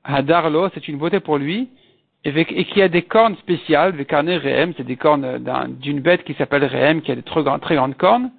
Hadarlo, 0.04 0.68
c'est 0.74 0.88
une 0.88 0.98
beauté 0.98 1.20
pour 1.20 1.38
lui, 1.38 1.68
et, 2.24 2.64
qui 2.66 2.82
a 2.82 2.88
des 2.88 3.02
cornes 3.02 3.36
spéciales, 3.36 3.92
Vekarne 3.92 4.30
Rehem, 4.30 4.74
c'est 4.76 4.86
des 4.86 4.96
cornes 4.96 5.42
d'une 5.80 6.00
bête 6.00 6.24
qui 6.24 6.34
s'appelle 6.34 6.64
Rehem, 6.64 7.00
qui 7.02 7.12
a 7.12 7.14
des 7.14 7.22
très, 7.22 7.42
grandes 7.42 7.96
cornes. 7.96 8.30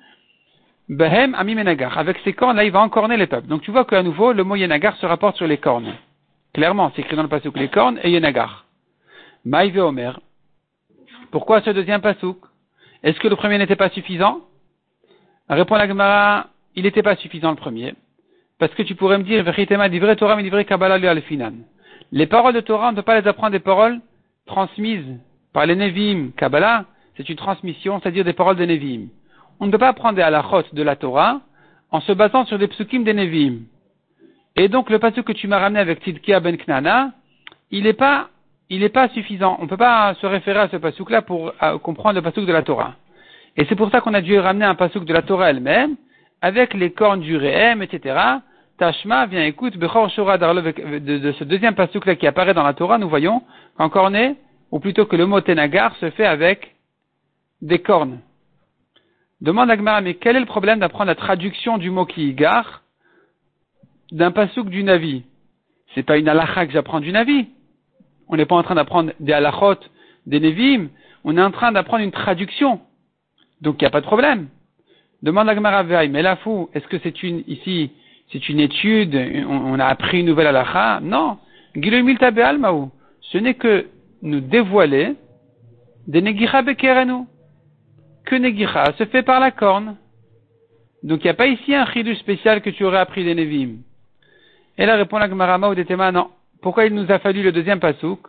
Behem 0.89 1.35
Amimenagar. 1.35 1.97
Avec 1.97 2.17
ces 2.23 2.33
cornes, 2.33 2.57
là, 2.57 2.63
il 2.63 2.71
va 2.71 2.81
encorner 2.81 3.17
les 3.17 3.27
peuples. 3.27 3.47
Donc, 3.47 3.61
tu 3.61 3.71
vois 3.71 3.85
qu'à 3.85 4.03
nouveau, 4.03 4.33
le 4.33 4.43
mot 4.43 4.55
Yenagar 4.55 4.95
se 4.97 5.05
rapporte 5.05 5.37
sur 5.37 5.47
les 5.47 5.57
cornes. 5.57 5.93
Clairement, 6.53 6.91
c'est 6.95 7.01
écrit 7.01 7.15
dans 7.15 7.23
le 7.23 7.29
passage 7.29 7.51
les 7.55 7.69
cornes 7.69 7.99
et 8.03 8.11
Yenagar. 8.11 8.65
Maïve 9.45 9.77
Omer. 9.77 10.19
Pourquoi 11.31 11.61
ce 11.61 11.69
deuxième 11.69 12.01
pasouk 12.01 12.37
Est-ce 13.03 13.19
que 13.19 13.29
le 13.29 13.37
premier 13.37 13.57
n'était 13.57 13.77
pas 13.77 13.89
suffisant? 13.89 14.41
Répond 15.49 15.75
la 15.75 15.87
Gemara, 15.87 16.47
il 16.75 16.83
n'était 16.83 17.03
pas 17.03 17.15
suffisant 17.15 17.51
le 17.51 17.55
premier. 17.55 17.95
Parce 18.59 18.73
que 18.73 18.83
tu 18.83 18.95
pourrais 18.95 19.17
me 19.17 19.23
dire, 19.23 19.43
Torah, 20.17 20.35
mais 20.35 20.65
Kabbalah 20.65 21.13
Les 22.11 22.27
paroles 22.27 22.53
de 22.53 22.59
Torah, 22.59 22.89
on 22.89 22.91
ne 22.91 22.97
peut 22.97 23.01
pas 23.01 23.19
les 23.19 23.27
apprendre 23.27 23.51
des 23.51 23.59
paroles 23.59 23.99
transmises 24.45 25.17
par 25.53 25.65
les 25.65 25.75
Nevim. 25.75 26.31
Kabbalah, 26.37 26.85
c'est 27.15 27.27
une 27.29 27.37
transmission, 27.37 27.99
c'est-à-dire 27.99 28.25
des 28.25 28.33
paroles 28.33 28.57
des 28.57 28.67
Nevim. 28.67 29.07
On 29.59 29.67
ne 29.67 29.71
peut 29.71 29.77
pas 29.77 29.89
apprendre 29.89 30.15
des 30.15 30.21
halachot 30.21 30.63
de 30.73 30.83
la 30.83 30.95
Torah 30.95 31.41
en 31.91 32.01
se 32.01 32.11
basant 32.11 32.45
sur 32.45 32.59
des 32.59 32.67
psukim 32.67 33.03
des 33.03 33.13
Nevim. 33.13 33.61
Et 34.55 34.67
donc, 34.67 34.89
le 34.89 34.99
pasuk 34.99 35.25
que 35.25 35.31
tu 35.31 35.47
m'as 35.47 35.59
ramené 35.59 35.79
avec 35.79 36.01
Tidkia 36.01 36.39
ben 36.39 36.57
Knana, 36.57 37.11
il 37.71 37.83
n'est 37.83 37.93
pas, 37.93 38.29
il 38.69 38.81
n'est 38.81 38.89
pas 38.89 39.09
suffisant. 39.09 39.57
On 39.59 39.63
ne 39.63 39.69
peut 39.69 39.77
pas 39.77 40.13
se 40.15 40.25
référer 40.25 40.59
à 40.59 40.69
ce 40.69 40.77
pasuk-là 40.77 41.21
pour 41.21 41.53
comprendre 41.81 42.15
le 42.15 42.21
pasuk 42.21 42.45
de 42.45 42.53
la 42.53 42.61
Torah. 42.61 42.95
Et 43.57 43.65
c'est 43.65 43.75
pour 43.75 43.89
ça 43.91 44.01
qu'on 44.01 44.13
a 44.13 44.21
dû 44.21 44.37
ramener 44.37 44.65
un 44.65 44.75
pasuk 44.75 45.05
de 45.05 45.13
la 45.13 45.21
Torah 45.21 45.49
elle-même, 45.49 45.95
avec 46.41 46.73
les 46.73 46.91
cornes 46.91 47.21
du 47.21 47.37
Réhem, 47.37 47.81
etc., 47.81 48.19
Tashma, 48.77 49.27
viens, 49.27 49.43
écoute, 49.43 49.75
Shora 50.15 50.39
de, 50.39 51.31
ce 51.37 51.43
deuxième 51.43 51.75
pasuk-là 51.75 52.15
qui 52.15 52.25
apparaît 52.25 52.55
dans 52.55 52.63
la 52.63 52.73
Torah, 52.73 52.97
nous 52.97 53.09
voyons 53.09 53.43
qu'en 53.77 53.89
cornet, 53.89 54.35
ou 54.71 54.79
plutôt 54.79 55.05
que 55.05 55.15
le 55.15 55.27
mot 55.27 55.39
tenagar 55.39 55.95
se 55.97 56.09
fait 56.09 56.25
avec 56.25 56.73
des 57.61 57.79
cornes. 57.79 58.21
Demande 59.39 59.69
à 59.69 60.01
mais 60.01 60.15
quel 60.15 60.35
est 60.35 60.39
le 60.39 60.47
problème 60.47 60.79
d'apprendre 60.79 61.07
la 61.07 61.15
traduction 61.15 61.77
du 61.77 61.91
mot 61.91 62.05
qui 62.05 62.29
d'un 64.11 64.31
pasuk 64.31 64.69
du 64.69 64.83
Navi 64.83 65.23
C'est 65.93 66.03
pas 66.03 66.17
une 66.17 66.27
halakha 66.27 66.65
que 66.65 66.73
j'apprends 66.73 66.99
du 66.99 67.11
Navi. 67.11 67.47
On 68.27 68.37
n'est 68.37 68.45
pas 68.45 68.55
en 68.55 68.63
train 68.63 68.75
d'apprendre 68.75 69.11
des 69.19 69.33
halachot, 69.33 69.75
des 70.25 70.39
Nevim. 70.39 70.89
On 71.23 71.37
est 71.37 71.41
en 71.41 71.51
train 71.51 71.71
d'apprendre 71.71 72.03
une 72.03 72.11
traduction. 72.11 72.79
Donc 73.61 73.75
il 73.79 73.83
n'y 73.83 73.87
a 73.87 73.91
pas 73.91 74.01
de 74.01 74.05
problème. 74.05 74.47
Demande 75.21 75.49
à 75.49 75.55
Gmara 75.55 75.83
mais 75.83 76.21
la 76.21 76.37
fou, 76.37 76.69
est-ce 76.73 76.87
que 76.87 76.97
c'est 77.03 77.21
une, 77.23 77.43
ici, 77.47 77.91
c'est 78.31 78.49
une 78.49 78.59
étude, 78.59 79.15
on, 79.47 79.79
a 79.79 79.85
appris 79.85 80.21
une 80.21 80.25
nouvelle 80.25 80.47
halakha 80.47 80.99
Non. 81.01 81.37
Ce 81.75 83.37
n'est 83.37 83.53
que 83.53 83.87
nous 84.21 84.39
dévoiler 84.39 85.15
des 86.07 86.21
negicha 86.21 86.61
bekerenu. 86.61 87.25
Que 88.25 88.35
negicha 88.35 88.93
se 88.97 89.05
fait 89.05 89.23
par 89.23 89.39
la 89.39 89.51
corne. 89.51 89.97
Donc 91.03 91.19
il 91.23 91.27
n'y 91.27 91.31
a 91.31 91.35
pas 91.35 91.47
ici 91.47 91.73
un 91.75 91.85
chidou 91.85 92.13
spécial 92.15 92.61
que 92.61 92.69
tu 92.69 92.83
aurais 92.83 92.99
appris 92.99 93.23
des 93.23 93.35
nevim. 93.35 93.77
Et 94.77 94.85
là 94.85 94.95
répond 94.95 95.17
la 95.17 95.27
Gmarama 95.27 95.69
ou 95.69 95.75
non. 96.11 96.29
Pourquoi 96.61 96.85
il 96.85 96.93
nous 96.93 97.11
a 97.11 97.19
fallu 97.19 97.43
le 97.43 97.51
deuxième 97.51 97.79
pasouk 97.79 98.19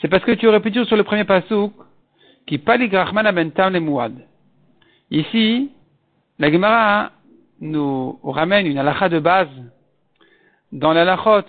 C'est 0.00 0.08
parce 0.08 0.24
que 0.24 0.32
tu 0.32 0.46
aurais 0.46 0.60
pu 0.60 0.70
dire 0.70 0.86
sur 0.86 0.96
le 0.96 1.04
premier 1.04 1.24
pasouk, 1.24 1.72
qui 2.46 2.58
paligrachman 2.58 3.26
abentam 3.26 3.72
le 3.72 3.80
muad. 3.80 4.14
Ici, 5.10 5.70
la 6.38 6.50
Gemara 6.50 7.12
nous 7.60 8.18
ramène 8.24 8.66
une 8.66 8.78
halakha 8.78 9.08
de 9.08 9.18
base 9.18 9.48
dans 10.72 10.92
la 10.92 11.04
lachot 11.04 11.46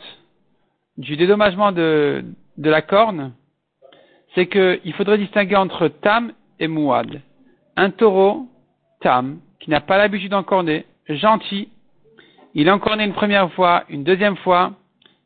du 0.98 1.16
dédommagement 1.16 1.72
de, 1.72 2.24
de 2.58 2.70
la 2.70 2.82
corne, 2.82 3.34
c'est 4.36 4.48
qu'il 4.48 4.94
faudrait 4.94 5.18
distinguer 5.18 5.56
entre 5.56 5.88
tam 5.88 6.34
et 6.60 6.68
mouad. 6.68 7.22
Un 7.76 7.90
taureau, 7.90 8.48
tam, 9.02 9.40
qui 9.60 9.70
n'a 9.70 9.82
pas 9.82 9.98
l'habitude 9.98 10.32
d'encorner, 10.32 10.86
gentil, 11.08 11.70
il 12.54 12.70
encorné 12.70 13.04
une 13.06 13.14
première 13.14 13.52
fois, 13.54 13.84
une 13.90 14.04
deuxième 14.04 14.36
fois, 14.38 14.74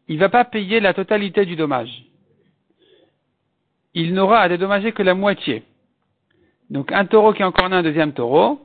il 0.08 0.16
ne 0.16 0.20
va 0.20 0.30
pas 0.30 0.46
payer 0.46 0.80
la 0.80 0.94
totalité 0.94 1.46
du 1.46 1.56
dommage. 1.56 2.06
Il 3.94 4.14
n'aura 4.14 4.42
à 4.42 4.50
dédommager 4.50 4.92
que 4.92 5.04
la 5.04 5.16
moitié. 5.16 5.64
Donc 6.70 6.92
un 6.92 7.06
taureau 7.06 7.34
qui 7.34 7.44
encorné 7.44 7.76
un 7.76 7.84
deuxième 7.84 8.14
taureau, 8.14 8.60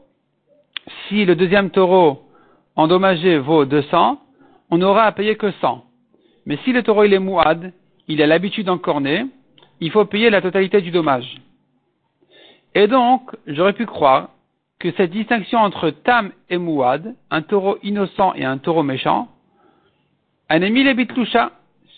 si 1.08 1.24
le 1.24 1.36
deuxième 1.36 1.70
taureau 1.70 2.22
endommagé 2.76 3.38
vaut 3.38 3.64
200, 3.64 4.20
on 4.70 4.78
n'aura 4.78 5.04
à 5.04 5.12
payer 5.12 5.36
que 5.36 5.50
100. 5.52 5.84
Mais 6.46 6.58
si 6.64 6.72
le 6.72 6.82
taureau 6.82 7.04
il 7.04 7.14
est 7.14 7.18
mouad, 7.18 7.72
il 8.08 8.22
a 8.22 8.26
l'habitude 8.26 8.66
d'encorner, 8.66 9.26
il 9.80 9.90
faut 9.90 10.04
payer 10.04 10.30
la 10.30 10.42
totalité 10.42 10.80
du 10.80 10.90
dommage. 10.90 11.40
Et 12.74 12.86
donc, 12.86 13.30
j'aurais 13.46 13.72
pu 13.72 13.86
croire 13.86 14.30
que 14.80 14.90
cette 14.92 15.10
distinction 15.10 15.58
entre 15.60 15.90
tam 15.90 16.32
et 16.48 16.58
mouad, 16.58 17.14
un 17.30 17.42
taureau 17.42 17.78
innocent 17.82 18.32
et 18.34 18.44
un 18.44 18.58
taureau 18.58 18.82
méchant, 18.82 19.28
Anemi 20.48 20.92
bitloucha, 20.94 21.52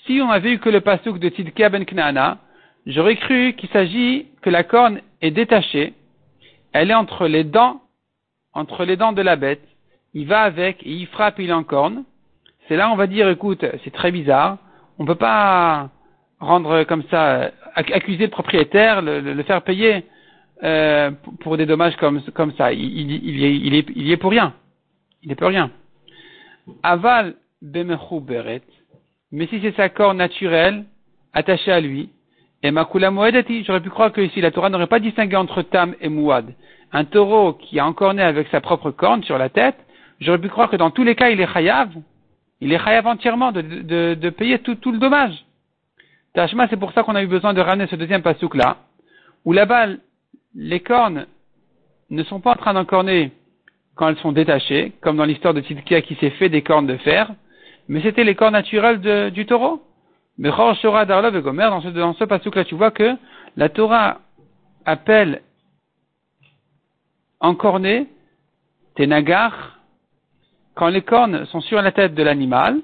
si 0.04 0.20
on 0.20 0.28
avait 0.28 0.52
eu 0.52 0.58
que 0.58 0.68
le 0.68 0.82
pasuk 0.82 1.18
de 1.18 1.30
Tidkia 1.30 1.70
ben 1.70 1.86
Knaana, 1.86 2.38
j'aurais 2.86 3.16
cru 3.16 3.54
qu'il 3.54 3.70
s'agit 3.70 4.26
que 4.42 4.50
la 4.50 4.64
corne 4.64 5.00
est 5.22 5.30
détachée, 5.30 5.94
elle 6.72 6.90
est 6.90 6.94
entre 6.94 7.26
les 7.26 7.44
dents 7.44 7.80
entre 8.54 8.84
les 8.84 8.96
dents 8.96 9.12
de 9.12 9.22
la 9.22 9.36
bête, 9.36 9.66
il 10.12 10.26
va 10.26 10.42
avec 10.42 10.82
et 10.86 10.90
il 10.90 11.06
frappe 11.06 11.40
et 11.40 11.44
il 11.44 11.52
encorne. 11.54 12.04
C'est 12.68 12.76
là 12.76 12.90
on 12.90 12.96
va 12.96 13.06
dire, 13.06 13.28
écoute, 13.30 13.64
c'est 13.84 13.92
très 13.92 14.10
bizarre, 14.10 14.58
on 14.98 15.04
ne 15.04 15.08
peut 15.08 15.14
pas 15.14 15.88
rendre 16.40 16.84
comme 16.84 17.04
ça, 17.10 17.50
accuser 17.74 18.24
le 18.24 18.30
propriétaire, 18.30 19.00
le, 19.00 19.42
faire 19.44 19.62
payer 19.62 20.04
euh, 20.62 21.10
pour 21.40 21.56
des 21.56 21.66
dommages 21.66 21.96
comme, 21.96 22.22
comme 22.34 22.52
ça. 22.54 22.72
Il, 22.72 23.10
il, 23.10 23.44
est, 23.44 23.54
il, 23.54 23.74
est, 23.74 23.86
il 23.94 24.10
est 24.10 24.16
pour 24.16 24.30
rien. 24.30 24.54
Il 25.22 25.32
est 25.32 25.36
pour 25.36 25.48
rien. 25.48 25.70
Aval 26.82 27.34
beret, 27.62 28.62
mais 29.30 29.46
si 29.46 29.60
c'est 29.60 29.76
sa 29.76 29.88
corne 29.88 30.18
naturelle, 30.18 30.84
attachée 31.32 31.72
à 31.72 31.80
lui, 31.80 32.10
et 32.62 32.70
makula 32.70 33.10
moedati, 33.10 33.64
j'aurais 33.64 33.80
pu 33.80 33.90
croire 33.90 34.12
que 34.12 34.20
ici 34.20 34.40
la 34.40 34.50
Torah 34.50 34.68
n'aurait 34.68 34.86
pas 34.86 35.00
distingué 35.00 35.36
entre 35.36 35.62
tam 35.62 35.94
et 36.00 36.08
mouad 36.08 36.54
un 36.92 37.04
taureau 37.04 37.54
qui 37.54 37.78
a 37.78 37.86
encorné 37.86 38.22
avec 38.22 38.48
sa 38.48 38.60
propre 38.60 38.90
corne 38.90 39.24
sur 39.24 39.38
la 39.38 39.48
tête, 39.48 39.76
j'aurais 40.20 40.38
pu 40.38 40.48
croire 40.48 40.70
que 40.70 40.76
dans 40.76 40.90
tous 40.90 41.04
les 41.04 41.14
cas, 41.14 41.30
il 41.30 41.40
est 41.40 41.52
chayav. 41.52 41.90
Il 42.60 42.72
est 42.72 42.78
chayav 42.78 43.06
entièrement 43.06 43.50
de, 43.50 43.62
de, 43.62 44.14
de 44.14 44.30
payer 44.30 44.58
tout, 44.58 44.76
tout, 44.76 44.92
le 44.92 44.98
dommage. 44.98 45.44
Tashma, 46.34 46.68
c'est 46.68 46.76
pour 46.76 46.92
ça 46.92 47.02
qu'on 47.02 47.14
a 47.14 47.22
eu 47.22 47.26
besoin 47.26 47.54
de 47.54 47.60
ramener 47.60 47.86
ce 47.88 47.96
deuxième 47.96 48.22
pasouk 48.22 48.54
là, 48.54 48.76
où 49.44 49.52
là-bas, 49.52 49.88
les 50.54 50.80
cornes 50.80 51.26
ne 52.10 52.22
sont 52.24 52.40
pas 52.40 52.52
en 52.52 52.56
train 52.56 52.74
d'encorner 52.74 53.32
quand 53.94 54.08
elles 54.08 54.18
sont 54.18 54.32
détachées, 54.32 54.92
comme 55.00 55.16
dans 55.16 55.24
l'histoire 55.24 55.54
de 55.54 55.60
Tidkia 55.60 56.02
qui 56.02 56.14
s'est 56.16 56.30
fait 56.30 56.48
des 56.48 56.62
cornes 56.62 56.86
de 56.86 56.96
fer, 56.98 57.32
mais 57.88 58.02
c'était 58.02 58.24
les 58.24 58.34
cornes 58.34 58.52
naturelles 58.54 59.30
du 59.32 59.46
taureau. 59.46 59.82
Mais 60.38 60.50
dans 60.50 60.74
ce, 60.74 61.88
dans 61.88 62.14
ce 62.14 62.54
là, 62.54 62.64
tu 62.64 62.74
vois 62.74 62.90
que 62.90 63.16
la 63.56 63.68
Torah 63.68 64.20
appelle 64.84 65.42
encorné, 67.40 68.06
tes 68.94 69.06
nagars, 69.06 69.78
quand 70.74 70.88
les 70.88 71.02
cornes 71.02 71.44
sont 71.46 71.60
sur 71.60 71.82
la 71.82 71.92
tête 71.92 72.14
de 72.14 72.22
l'animal, 72.22 72.80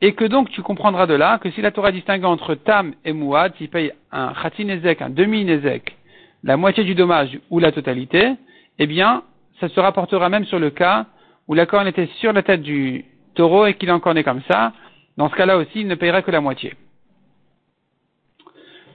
et 0.00 0.14
que 0.14 0.24
donc 0.24 0.50
tu 0.50 0.62
comprendras 0.62 1.06
de 1.06 1.14
là 1.14 1.38
que 1.38 1.50
si 1.50 1.60
la 1.60 1.70
Torah 1.70 1.92
distingue 1.92 2.24
entre 2.24 2.54
tam 2.54 2.94
et 3.04 3.12
mouad, 3.12 3.52
s'il 3.56 3.68
paye 3.68 3.92
un 4.12 4.32
khatinezek, 4.32 5.02
un 5.02 5.10
demi-nezek, 5.10 5.97
la 6.44 6.56
moitié 6.56 6.84
du 6.84 6.94
dommage 6.94 7.38
ou 7.50 7.58
la 7.58 7.72
totalité, 7.72 8.34
eh 8.78 8.86
bien, 8.86 9.22
ça 9.60 9.68
se 9.68 9.80
rapportera 9.80 10.28
même 10.28 10.44
sur 10.44 10.58
le 10.58 10.70
cas 10.70 11.06
où 11.48 11.54
la 11.54 11.66
corne 11.66 11.86
était 11.86 12.08
sur 12.20 12.32
la 12.32 12.42
tête 12.42 12.62
du 12.62 13.04
taureau 13.34 13.66
et 13.66 13.74
qu'il 13.74 13.90
encorné 13.90 14.22
comme 14.22 14.42
ça. 14.48 14.72
Dans 15.16 15.28
ce 15.28 15.34
cas-là 15.34 15.56
aussi, 15.56 15.80
il 15.80 15.88
ne 15.88 15.94
payera 15.94 16.22
que 16.22 16.30
la 16.30 16.40
moitié. 16.40 16.74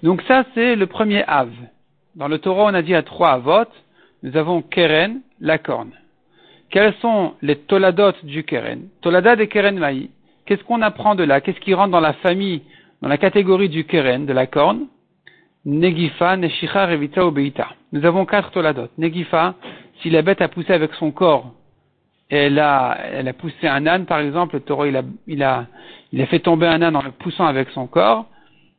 Donc 0.03 0.21
ça, 0.23 0.45
c'est 0.53 0.75
le 0.75 0.88
premier 0.88 1.23
av. 1.27 1.49
Dans 2.15 2.27
le 2.27 2.38
taureau, 2.38 2.63
on 2.63 2.73
a 2.73 2.82
dit 2.82 2.95
à 2.95 3.03
trois 3.03 3.32
avot 3.32 3.65
nous 4.23 4.38
avons 4.38 4.62
Keren, 4.62 5.21
la 5.41 5.58
corne. 5.58 5.91
Quels 6.69 6.93
sont 7.01 7.34
les 7.41 7.58
toladot 7.58 8.13
du 8.23 8.45
Keren? 8.45 8.88
Tolada 9.01 9.36
de 9.36 9.43
Keren 9.43 9.77
Maï. 9.77 10.10
Qu'est-ce 10.45 10.63
qu'on 10.63 10.82
apprend 10.82 11.15
de 11.15 11.23
là? 11.23 11.41
Qu'est-ce 11.41 11.60
qui 11.60 11.73
rentre 11.73 11.91
dans 11.91 11.99
la 11.99 12.13
famille, 12.13 12.62
dans 13.01 13.10
la 13.10 13.17
catégorie 13.17 13.69
du 13.69 13.84
Keren, 13.84 14.25
de 14.25 14.34
la 14.34 14.47
corne? 14.47 14.88
Negifa, 15.65 16.36
Neshicha, 16.38 16.86
Revita, 16.86 17.26
Obeita. 17.26 17.69
Nous 17.91 18.06
avons 18.06 18.26
quatre 18.26 18.52
toladot. 18.52 18.89
Negifa, 18.97 19.56
si 20.02 20.10
la 20.10 20.21
bête 20.21 20.41
a 20.41 20.47
poussé 20.47 20.73
avec 20.73 20.93
son 20.95 21.12
corps, 21.12 21.54
elle 22.30 22.60
a, 22.60 22.97
elle 23.13 23.28
a 23.28 23.34
poussé 23.34 23.67
un 23.67 23.86
âne, 23.86 24.06
par 24.06 24.19
exemple, 24.19 24.56
le 24.56 24.62
taureau, 24.62 24.86
il 24.86 24.97
a, 24.97 25.04
il 25.28 25.43
a, 25.43 25.67
il 26.12 26.21
a 26.21 26.26
fait 26.26 26.39
tomber 26.39 26.67
un 26.67 26.82
âne 26.82 26.95
en 26.95 27.02
le 27.02 27.12
poussant 27.12 27.45
avec 27.45 27.69
son 27.69 27.88
corps. 27.88 28.26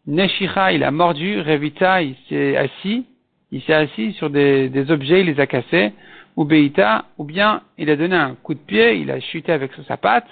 Neshicha, 0.07 0.73
il 0.73 0.85
a 0.85 0.91
mordu. 0.91 1.41
Revita, 1.41 2.03
il 2.03 2.17
s'est 2.29 2.57
assis 2.57 3.07
il 3.55 3.63
s'est 3.63 3.73
assis 3.73 4.13
sur 4.15 4.31
des, 4.31 4.91
objets, 4.91 5.21
il 5.21 5.27
les 5.27 5.39
a 5.39 5.47
cassés, 5.47 5.93
ou 6.35 6.45
Beïta, 6.45 7.05
ou 7.19 7.25
bien 7.25 7.63
il 7.79 7.89
a 7.89 7.95
donné 7.95 8.17
un 8.17 8.35
coup 8.35 8.55
de 8.55 8.59
pied, 8.59 8.97
il 8.97 9.13
a 9.13 9.21
chuté 9.21 9.53
avec 9.53 9.71
sa 9.87 9.97
patte, 9.97 10.27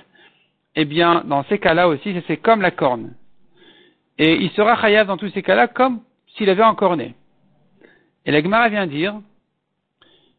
eh 0.74 0.84
bien, 0.84 1.22
dans 1.26 1.44
ces 1.44 1.60
cas-là 1.60 1.86
aussi, 1.86 2.16
c'est 2.26 2.38
comme 2.38 2.62
la 2.62 2.72
corne. 2.72 3.14
Et 4.18 4.34
il 4.34 4.50
sera 4.50 4.76
chayav 4.76 5.06
dans 5.06 5.16
tous 5.16 5.28
ces 5.28 5.42
cas-là 5.42 5.68
comme 5.68 6.00
s'il 6.36 6.50
avait 6.50 6.62
encorné. 6.62 7.14
Et 8.24 8.30
la 8.30 8.42
Gemara 8.42 8.68
vient 8.68 8.86
dire 8.86 9.14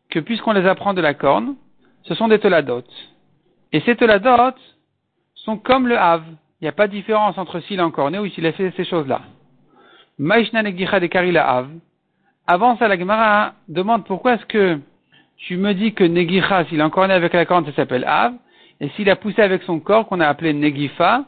que 0.09 0.19
puisqu'on 0.19 0.53
les 0.53 0.65
apprend 0.67 0.93
de 0.93 1.01
la 1.01 1.13
corne, 1.13 1.55
ce 2.03 2.15
sont 2.15 2.27
des 2.27 2.39
toladot. 2.39 2.83
Et 3.71 3.81
ces 3.81 3.95
toladot 3.95 4.55
sont 5.35 5.57
comme 5.57 5.87
le 5.87 5.97
have. 5.97 6.23
Il 6.61 6.65
n'y 6.65 6.69
a 6.69 6.73
pas 6.73 6.87
de 6.87 6.93
différence 6.93 7.37
entre 7.37 7.59
s'il 7.61 7.79
a 7.79 7.85
encorné 7.85 8.19
ou 8.19 8.27
s'il 8.29 8.45
a 8.45 8.53
fait 8.53 8.71
ces 8.77 8.85
choses-là. 8.85 9.21
Maishna 10.17 10.63
Negicha 10.63 10.99
de 10.99 11.07
Karila 11.07 11.49
Av. 11.49 11.69
Avant 12.45 12.77
ça, 12.77 12.87
la 12.87 12.97
Gemara 12.97 13.53
demande 13.67 14.05
pourquoi 14.05 14.33
est-ce 14.35 14.45
que 14.45 14.79
tu 15.37 15.57
me 15.57 15.73
dis 15.73 15.93
que 15.93 16.03
Negicha, 16.03 16.65
s'il 16.65 16.79
est 16.79 16.83
encore 16.83 17.07
né 17.07 17.13
avec 17.13 17.33
la 17.33 17.45
corne, 17.45 17.65
ça 17.65 17.73
s'appelle 17.73 18.05
Av, 18.05 18.33
et 18.79 18.89
s'il 18.89 19.09
a 19.09 19.15
poussé 19.15 19.41
avec 19.41 19.63
son 19.63 19.79
corps, 19.79 20.07
qu'on 20.07 20.19
a 20.19 20.27
appelé 20.27 20.53
Negifa, 20.53 21.25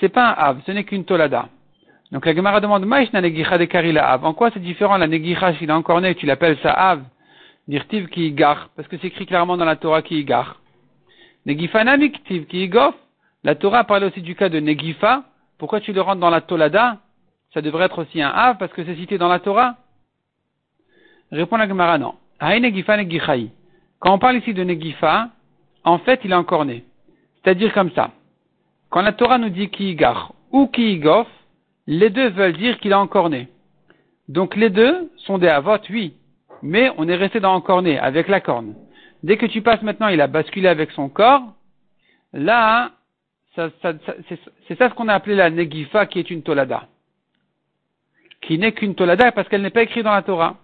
c'est 0.00 0.08
pas 0.08 0.30
un 0.30 0.32
Av, 0.32 0.60
ce 0.66 0.72
n'est 0.72 0.84
qu'une 0.84 1.04
Tolada. 1.04 1.48
Donc 2.12 2.24
la 2.24 2.34
Gemara 2.34 2.60
demande 2.60 2.86
Maishna 2.86 3.20
Negicha 3.20 3.58
de 3.58 3.64
Karila 3.64 4.12
Av. 4.12 4.24
En 4.24 4.32
quoi 4.32 4.50
c'est 4.52 4.60
différent 4.60 4.96
la 4.96 5.06
Negicha, 5.06 5.54
s'il 5.54 5.68
est 5.68 5.72
encore 5.72 6.00
né, 6.00 6.14
tu 6.14 6.26
l'appelles 6.26 6.58
ça 6.62 6.72
Av, 6.72 7.02
dirtiv 7.66 8.08
ki 8.08 8.32
gar, 8.32 8.68
parce 8.76 8.88
que 8.88 8.96
c'est 8.98 9.08
écrit 9.08 9.26
clairement 9.26 9.56
dans 9.56 9.64
la 9.64 9.76
Torah 9.76 10.02
ki 10.02 10.24
gar. 10.24 10.56
Negifa 11.46 11.84
namiktiv 11.84 12.46
ki 12.46 12.68
gof. 12.68 12.94
La 13.44 13.54
Torah 13.54 13.84
parle 13.84 14.04
aussi 14.04 14.20
du 14.20 14.34
cas 14.34 14.48
de 14.48 14.58
Negifa. 14.58 15.22
Pourquoi 15.58 15.80
tu 15.80 15.92
le 15.92 16.00
rentres 16.00 16.20
dans 16.20 16.30
la 16.30 16.40
Tolada? 16.40 16.98
Ça 17.54 17.62
devrait 17.62 17.86
être 17.86 18.00
aussi 18.00 18.20
un 18.20 18.28
Av 18.28 18.58
parce 18.58 18.72
que 18.72 18.84
c'est 18.84 18.96
cité 18.96 19.16
dans 19.16 19.28
la 19.28 19.38
Torah. 19.38 19.76
Répond 21.30 21.56
la 21.56 21.68
Gemara 21.68 21.98
non. 21.98 22.14
Negifa 22.40 22.96
Negichai. 22.96 23.50
Quand 24.00 24.12
on 24.12 24.18
parle 24.18 24.36
ici 24.36 24.52
de 24.52 24.64
Negifa, 24.64 25.30
en 25.84 25.98
fait, 25.98 26.20
il 26.24 26.32
est 26.32 26.34
encore 26.34 26.64
né. 26.64 26.84
C'est-à-dire 27.36 27.72
comme 27.72 27.92
ça. 27.92 28.10
Quand 28.90 29.02
la 29.02 29.12
Torah 29.12 29.38
nous 29.38 29.50
dit 29.50 29.68
ki 29.68 29.94
gar 29.94 30.32
ou 30.50 30.66
ki 30.66 30.98
gof, 30.98 31.28
les 31.86 32.10
deux 32.10 32.28
veulent 32.28 32.56
dire 32.56 32.78
qu'il 32.78 32.92
est 32.92 32.94
encore 32.94 33.30
né. 33.30 33.48
Donc 34.28 34.56
les 34.56 34.70
deux 34.70 35.10
sont 35.18 35.38
des 35.38 35.48
avot, 35.48 35.78
oui, 35.90 36.14
mais 36.62 36.90
on 36.96 37.08
est 37.08 37.14
resté 37.14 37.40
dans 37.40 37.54
encore 37.54 37.82
né, 37.82 37.98
avec 37.98 38.28
la 38.28 38.40
corne. 38.40 38.74
Dès 39.22 39.36
que 39.36 39.46
tu 39.46 39.62
passes 39.62 39.82
maintenant, 39.82 40.08
il 40.08 40.20
a 40.20 40.26
basculé 40.26 40.68
avec 40.68 40.90
son 40.92 41.08
corps, 41.08 41.42
là, 42.32 42.90
c'est 43.54 44.78
ça 44.78 44.88
ce 44.88 44.94
qu'on 44.94 45.08
a 45.08 45.14
appelé 45.14 45.34
la 45.34 45.50
negifa, 45.50 46.06
qui 46.06 46.18
est 46.18 46.30
une 46.30 46.42
tolada. 46.42 46.88
Qui 48.42 48.58
n'est 48.58 48.72
qu'une 48.72 48.94
tolada 48.94 49.32
parce 49.32 49.48
qu'elle 49.48 49.62
n'est 49.62 49.70
pas 49.70 49.82
écrite 49.82 50.04
dans 50.04 50.12
la 50.12 50.22
Torah. 50.22 50.56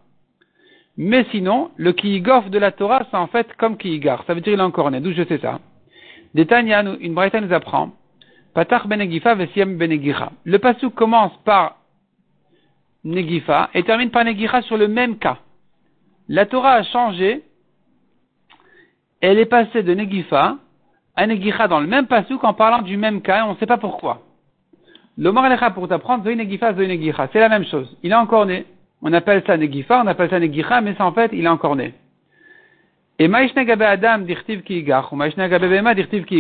Mais 0.99 1.25
sinon, 1.31 1.71
le 1.77 1.93
kiigof 1.93 2.51
de 2.51 2.59
la 2.59 2.71
Torah, 2.71 3.07
c'est 3.11 3.17
en 3.17 3.27
fait 3.27 3.55
comme 3.57 3.79
kiigar. 3.79 4.25
Ça 4.27 4.35
veut 4.35 4.43
dire 4.43 4.53
il 4.53 4.61
est 4.61 4.63
encore 4.63 4.91
né. 4.91 5.01
D'où 5.01 5.13
je 5.13 5.25
sais 5.25 5.39
ça. 5.39 5.59
Détania, 6.35 6.83
une 6.83 7.15
braïta 7.15 7.41
nous 7.41 7.53
apprend. 7.53 7.93
Vesiem 8.55 9.77
benegicha. 9.79 10.33
Le 10.45 10.59
pasuk 10.59 10.95
commence 10.95 11.33
par 11.45 11.77
negifa 13.05 13.71
et 13.75 13.83
termine 13.83 14.11
par 14.11 14.25
negicha 14.25 14.63
sur 14.63 14.77
le 14.77 14.89
même 14.89 15.19
cas. 15.19 15.39
La 16.29 16.47
Torah 16.47 16.75
a 16.75 16.83
changé. 16.83 17.43
Elle 19.21 19.39
est 19.39 19.47
passée 19.47 19.83
de 19.83 19.95
negifa 19.95 20.57
à 21.17 21.27
negicha 21.27 21.69
dans 21.69 21.81
le 21.81 21.87
même 21.87 22.07
pasuk 22.07 22.43
en 22.45 22.55
parlant 22.55 22.83
du 22.83 22.97
même 22.97 23.23
cas 23.23 23.41
et 23.41 23.43
on 23.43 23.53
ne 23.53 23.59
sait 23.59 23.67
pas 23.67 23.79
pourquoi. 23.79 24.23
Le 25.17 25.31
Moralecha 25.31 25.71
pour 25.71 25.89
t'apprendre, 25.89 26.25
zoï 26.25 26.37
negifa, 26.37 26.75
zoï 26.75 26.89
negicha. 26.89 27.29
C'est 27.33 27.41
la 27.41 27.49
même 27.49 27.65
chose. 27.65 27.97
Il 28.03 28.13
est 28.13 28.17
encore 28.17 28.47
né. 28.47 28.67
On 29.03 29.13
appelle 29.13 29.43
ça 29.47 29.57
negifa, 29.57 30.03
on 30.03 30.07
appelle 30.07 30.31
ça 30.31 30.39
negicha, 30.39 30.81
mais 30.81 30.95
c'est 30.97 31.03
en 31.03 31.13
fait, 31.13 31.31
il 31.33 31.45
est 31.45 31.49
encore 31.49 31.77
né. 31.77 31.95
Et 33.19 33.27
Adam 33.27 34.25
ki 34.25 34.87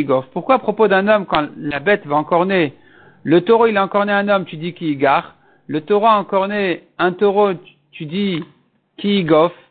ou 0.08 0.22
Pourquoi 0.32 0.54
à 0.54 0.58
propos 0.58 0.88
d'un 0.88 1.06
homme, 1.06 1.26
quand 1.26 1.48
la 1.56 1.80
bête 1.80 2.06
va 2.06 2.16
encore 2.16 2.46
né, 2.46 2.74
le 3.22 3.40
taureau 3.42 3.66
il 3.66 3.76
a 3.76 3.84
encore 3.84 4.06
né 4.06 4.12
un 4.12 4.28
homme, 4.28 4.44
tu 4.44 4.56
dis 4.56 4.72
ki 4.72 4.98
le 5.66 5.80
taureau 5.82 6.06
a 6.06 6.18
encore 6.18 6.48
né 6.48 6.82
un 6.98 7.12
taureau, 7.12 7.52
tu 7.92 8.06
dis 8.06 8.42
ki 8.96 9.26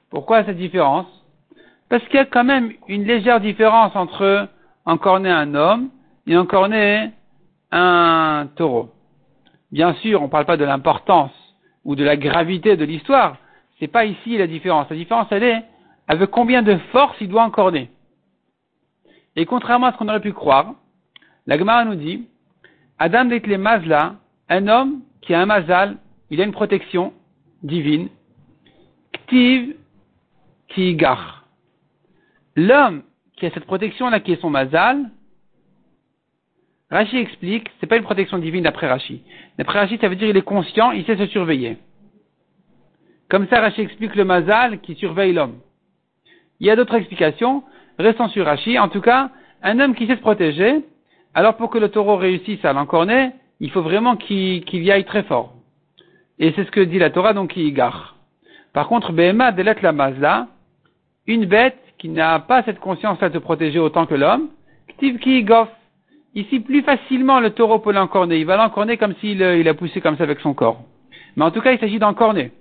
Pourquoi 0.10 0.46
cette 0.46 0.58
différence? 0.58 1.08
Parce 1.90 2.04
qu'il 2.06 2.16
y 2.16 2.20
a 2.20 2.26
quand 2.26 2.44
même 2.44 2.72
une 2.88 3.04
légère 3.04 3.42
différence 3.42 3.96
entre 3.96 4.48
encore 4.86 5.20
né 5.20 5.30
un 5.30 5.56
homme 5.56 5.90
et 6.28 6.38
encore 6.38 6.70
né 6.70 7.12
un 7.72 8.48
taureau. 8.56 8.90
Bien 9.72 9.94
sûr, 9.96 10.22
on 10.22 10.26
ne 10.26 10.30
parle 10.30 10.46
pas 10.46 10.58
de 10.58 10.66
l'importance 10.66 11.32
ou 11.84 11.96
de 11.96 12.04
la 12.04 12.16
gravité 12.16 12.76
de 12.76 12.86
l'histoire. 12.86 13.38
C'est 13.80 13.88
pas 13.88 14.06
ici 14.06 14.38
la 14.38 14.48
différence. 14.48 14.90
La 14.90 14.96
différence, 14.96 15.28
elle 15.32 15.44
est 15.44 15.64
avec 16.12 16.30
combien 16.30 16.62
de 16.62 16.76
force 16.91 17.15
il 17.21 17.30
doit 17.30 17.45
encorner. 17.45 17.89
Et 19.38 19.45
contrairement 19.45 19.88
à 19.88 19.93
ce 19.93 19.97
qu'on 19.97 20.10
aurait 20.10 20.19
pu 20.19 20.34
croire, 20.34 20.74
la 21.47 21.58
Gemara 21.58 21.86
nous 21.86 21.95
dit, 21.95 22.28
Adam 23.00 23.30
les 23.30 23.58
mazla, 23.58 24.15
un 24.50 24.67
homme 24.67 25.04
qui 25.21 25.34
a 25.34 25.39
un 25.39 25.45
mazal, 25.45 25.95
il 26.30 26.41
a 26.41 26.43
une 26.43 26.52
protection 26.52 27.13
divine, 27.63 28.10
ktiv 29.13 29.74
gar. 30.97 31.45
L'homme 32.58 33.04
qui 33.38 33.45
a 33.45 33.52
cette 33.52 33.63
protection-là, 33.63 34.19
qui 34.19 34.34
est 34.34 34.41
son 34.41 34.50
mazal, 34.50 35.10
Rashi 36.89 37.19
explique, 37.19 37.69
c'est 37.80 37.88
pas 37.88 37.95
une 37.95 38.04
protection 38.04 38.38
divine 38.38 38.65
d'après 38.65 38.89
Rashi. 38.89 39.24
D'après 39.58 39.80
Rashi, 39.80 39.97
ça 40.02 40.10
veut 40.10 40.17
dire 40.17 40.28
qu'il 40.28 40.36
est 40.36 40.41
conscient, 40.41 40.91
il 40.91 41.06
sait 41.06 41.15
se 41.15 41.28
surveiller. 41.28 41.78
Comme 43.30 43.47
ça, 43.47 43.62
Rashi 43.62 43.80
explique 43.80 44.15
le 44.15 44.26
mazal 44.26 44.82
qui 44.82 44.95
surveille 44.95 45.32
l'homme. 45.32 45.62
Il 46.62 46.67
y 46.67 46.69
a 46.69 46.76
d'autres 46.76 46.93
explications, 46.93 47.63
restons 47.97 48.30
sur 48.30 48.45
Rashi. 48.45 48.78
En 48.78 48.88
tout 48.88 49.02
cas, 49.02 49.32
un 49.63 49.80
homme 49.80 49.95
qui 49.95 50.06
sait 50.06 50.15
se 50.15 50.21
protéger, 50.21 50.86
alors 51.34 51.58
pour 51.58 51.71
que 51.71 51.80
le 51.80 51.89
taureau 51.89 52.17
réussisse 52.17 52.63
à 52.63 52.71
l'encorner, 52.71 53.32
il 53.60 53.71
faut 53.71 53.82
vraiment 53.82 54.15
qu'il 54.15 54.63
y 54.71 54.91
aille 54.91 55.06
très 55.06 55.24
fort. 55.24 55.56
Et 56.38 56.54
c'est 56.56 56.63
ce 56.63 56.71
que 56.71 56.80
dit 56.80 57.00
la 57.00 57.10
Torah, 57.10 57.34
donc 57.34 57.58
il 57.58 57.74
gare. 57.74 58.15
Par 58.74 58.88
contre, 58.88 59.12
Behema 59.12 59.52
délet 59.52 59.76
la 59.82 59.91
mazla, 59.91 60.47
une 61.26 61.45
bête 61.45 61.80
qui 61.97 62.10
n'a 62.10 62.39
pas 62.39 62.62
cette 62.63 62.80
conscience-là 62.80 63.30
de 63.30 63.34
se 63.34 63.39
protéger 63.39 63.80
autant 63.80 64.06
que 64.06 64.15
l'homme, 64.15 64.50
qui 65.00 65.43
goff. 65.43 65.69
Ici, 66.36 66.60
plus 66.60 66.84
facilement, 66.84 67.39
le 67.39 67.50
taureau 67.50 67.80
peut 67.80 67.91
l'encorner. 67.91 68.38
Il 68.38 68.45
va 68.45 68.56
l'encorner 68.56 68.97
comme 68.97 69.15
s'il 69.15 69.41
il 69.41 69.67
a 69.67 69.74
poussé 69.74 70.00
comme 70.00 70.15
ça 70.15 70.24
avec 70.24 70.39
son 70.39 70.54
corps. 70.54 70.84
Mais 71.36 71.43
en 71.43 71.50
tout 71.50 71.62
cas, 71.62 71.71
il 71.71 71.80
s'agit 71.80 71.97
d'encorner. 71.97 72.52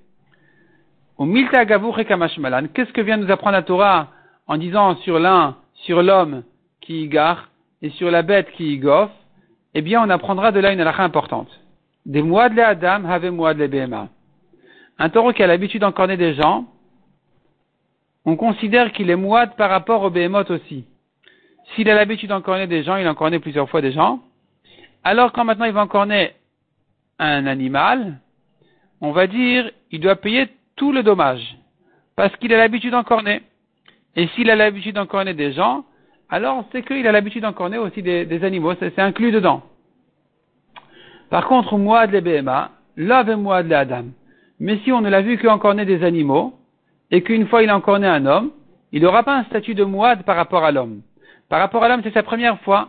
Qu'est-ce 1.21 2.93
que 2.95 3.01
vient 3.03 3.19
nous 3.19 3.31
apprendre 3.31 3.53
la 3.53 3.63
Torah 3.63 4.09
en 4.47 4.57
disant 4.57 4.97
sur 4.97 5.19
l'un, 5.19 5.57
sur 5.75 6.03
l'homme 6.03 6.45
qui 6.81 7.03
y 7.03 7.09
gare 7.09 7.51
et 7.83 7.91
sur 7.91 8.11
la 8.11 8.23
bête 8.23 8.51
qui 8.53 8.73
y 8.73 8.79
goffe? 8.79 9.11
Eh 9.75 9.83
bien, 9.83 10.03
on 10.03 10.09
apprendra 10.09 10.51
de 10.51 10.61
là 10.61 10.73
une 10.73 10.81
halakha 10.81 11.03
importante. 11.05 11.51
Des 12.07 12.23
Adam, 12.23 13.01
le 13.01 14.09
Un 14.99 15.09
taureau 15.11 15.35
qui 15.35 15.43
a 15.43 15.47
l'habitude 15.47 15.83
d'encorner 15.83 16.17
des 16.17 16.33
gens, 16.33 16.65
on 18.25 18.37
considère 18.37 18.91
qu'il 18.93 19.11
est 19.11 19.17
moide 19.17 19.57
par 19.57 19.69
rapport 19.69 20.03
au 20.03 20.09
behemoth 20.09 20.51
aussi. 20.51 20.87
S'il 21.75 21.91
a 21.91 21.95
l'habitude 21.95 22.31
d'encorner 22.31 22.67
des 22.67 22.83
gens, 22.83 22.97
il 22.97 23.07
encorné 23.07 23.41
plusieurs 23.41 23.69
fois 23.69 23.83
des 23.83 23.93
gens. 23.93 24.21
Alors 25.05 25.33
quand 25.33 25.45
maintenant 25.45 25.67
il 25.67 25.73
va 25.73 25.83
encorner 25.83 26.33
un 27.19 27.47
animal, 27.47 28.21
on 29.03 29.13
va 29.13 29.27
dire, 29.27 29.71
il 29.91 30.01
doit 30.01 30.17
payer 30.17 30.49
tout 30.81 30.93
le 30.93 31.03
dommage. 31.03 31.59
Parce 32.17 32.35
qu'il 32.37 32.55
a 32.55 32.57
l'habitude 32.57 32.93
d'encorner. 32.93 33.43
Et 34.17 34.29
s'il 34.29 34.49
a 34.51 34.57
l'habitude 34.57 34.95
d'encorner 34.95 35.35
des 35.35 35.53
gens, 35.53 35.85
alors 36.31 36.65
c'est 36.73 36.83
qu'il 36.83 37.07
a 37.07 37.13
l'habitude 37.13 37.43
d'encorner 37.43 37.77
aussi 37.77 38.03
des, 38.03 38.45
animaux, 38.45 38.73
c'est 38.81 38.99
inclus 38.99 39.31
dedans. 39.31 39.63
Par 41.29 41.47
contre, 41.47 41.77
moi 41.77 42.07
de 42.07 42.13
l'EBMA, 42.13 42.71
lave 42.97 43.37
moi 43.37 43.63
de 43.63 43.75
Adam. 43.75 44.07
Mais 44.59 44.79
si 44.79 44.91
on 44.91 45.03
ne 45.03 45.11
l'a 45.11 45.21
vu 45.21 45.37
qu'encorner 45.37 45.85
des 45.85 46.03
animaux, 46.03 46.55
et 47.11 47.23
qu'une 47.23 47.47
fois 47.47 47.63
il 47.63 47.69
a 47.69 47.77
encorné 47.77 48.07
un 48.07 48.25
homme, 48.25 48.51
il 48.91 49.03
n'aura 49.03 49.23
pas 49.23 49.37
un 49.37 49.45
statut 49.45 49.75
de 49.75 49.85
moide 49.85 50.23
par 50.23 50.37
rapport 50.37 50.65
à 50.65 50.73
l'homme. 50.73 51.03
Par 51.51 51.61
rapport 51.61 51.85
à 51.85 51.89
l'homme, 51.89 52.01
c'est 52.03 52.15
sa 52.15 52.23
première 52.23 52.59
fois. 52.61 52.89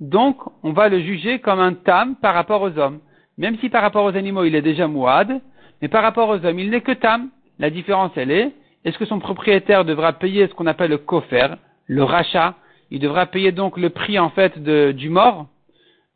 Donc, 0.00 0.38
on 0.62 0.72
va 0.72 0.88
le 0.88 1.00
juger 1.00 1.38
comme 1.40 1.60
un 1.60 1.74
tam 1.74 2.16
par 2.16 2.32
rapport 2.32 2.62
aux 2.62 2.78
hommes. 2.78 3.00
Même 3.36 3.58
si 3.58 3.68
par 3.68 3.82
rapport 3.82 4.04
aux 4.04 4.16
animaux, 4.16 4.44
il 4.44 4.54
est 4.54 4.62
déjà 4.62 4.88
mouad, 4.88 5.40
mais 5.82 5.88
par 5.88 6.02
rapport 6.02 6.28
aux 6.28 6.44
hommes, 6.44 6.58
il 6.58 6.70
n'est 6.70 6.80
que 6.80 6.92
tam. 6.92 7.30
La 7.58 7.70
différence, 7.70 8.12
elle 8.16 8.30
est, 8.30 8.52
est-ce 8.84 8.98
que 8.98 9.04
son 9.06 9.18
propriétaire 9.18 9.84
devra 9.84 10.12
payer 10.12 10.46
ce 10.46 10.54
qu'on 10.54 10.66
appelle 10.66 10.90
le 10.90 10.98
kofer, 10.98 11.56
le 11.86 12.04
rachat? 12.04 12.54
Il 12.90 13.00
devra 13.00 13.26
payer 13.26 13.50
donc 13.52 13.78
le 13.78 13.90
prix, 13.90 14.18
en 14.18 14.30
fait, 14.30 14.58
du 14.58 15.08
mort 15.08 15.46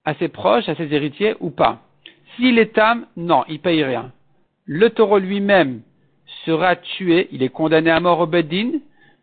à 0.05 0.14
ses 0.14 0.29
proches, 0.29 0.68
à 0.68 0.75
ses 0.75 0.92
héritiers, 0.94 1.35
ou 1.40 1.51
pas? 1.51 1.81
S'il 2.37 2.59
est 2.59 2.75
tam, 2.75 3.07
non, 3.16 3.44
il 3.49 3.61
paye 3.61 3.83
rien. 3.83 4.12
Le 4.66 4.90
taureau 4.90 5.18
lui-même 5.18 5.83
sera 6.44 6.77
tué, 6.77 7.29
il 7.33 7.42
est 7.42 7.49
condamné 7.49 7.90
à 7.90 8.01
mort 8.01 8.20
au 8.20 8.27
Beddin, 8.27 8.73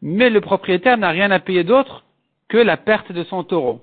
mais 0.01 0.29
le 0.29 0.41
propriétaire 0.41 0.97
n'a 0.97 1.09
rien 1.09 1.31
à 1.31 1.39
payer 1.39 1.63
d'autre 1.63 2.03
que 2.49 2.57
la 2.57 2.77
perte 2.77 3.11
de 3.11 3.23
son 3.23 3.43
taureau, 3.43 3.81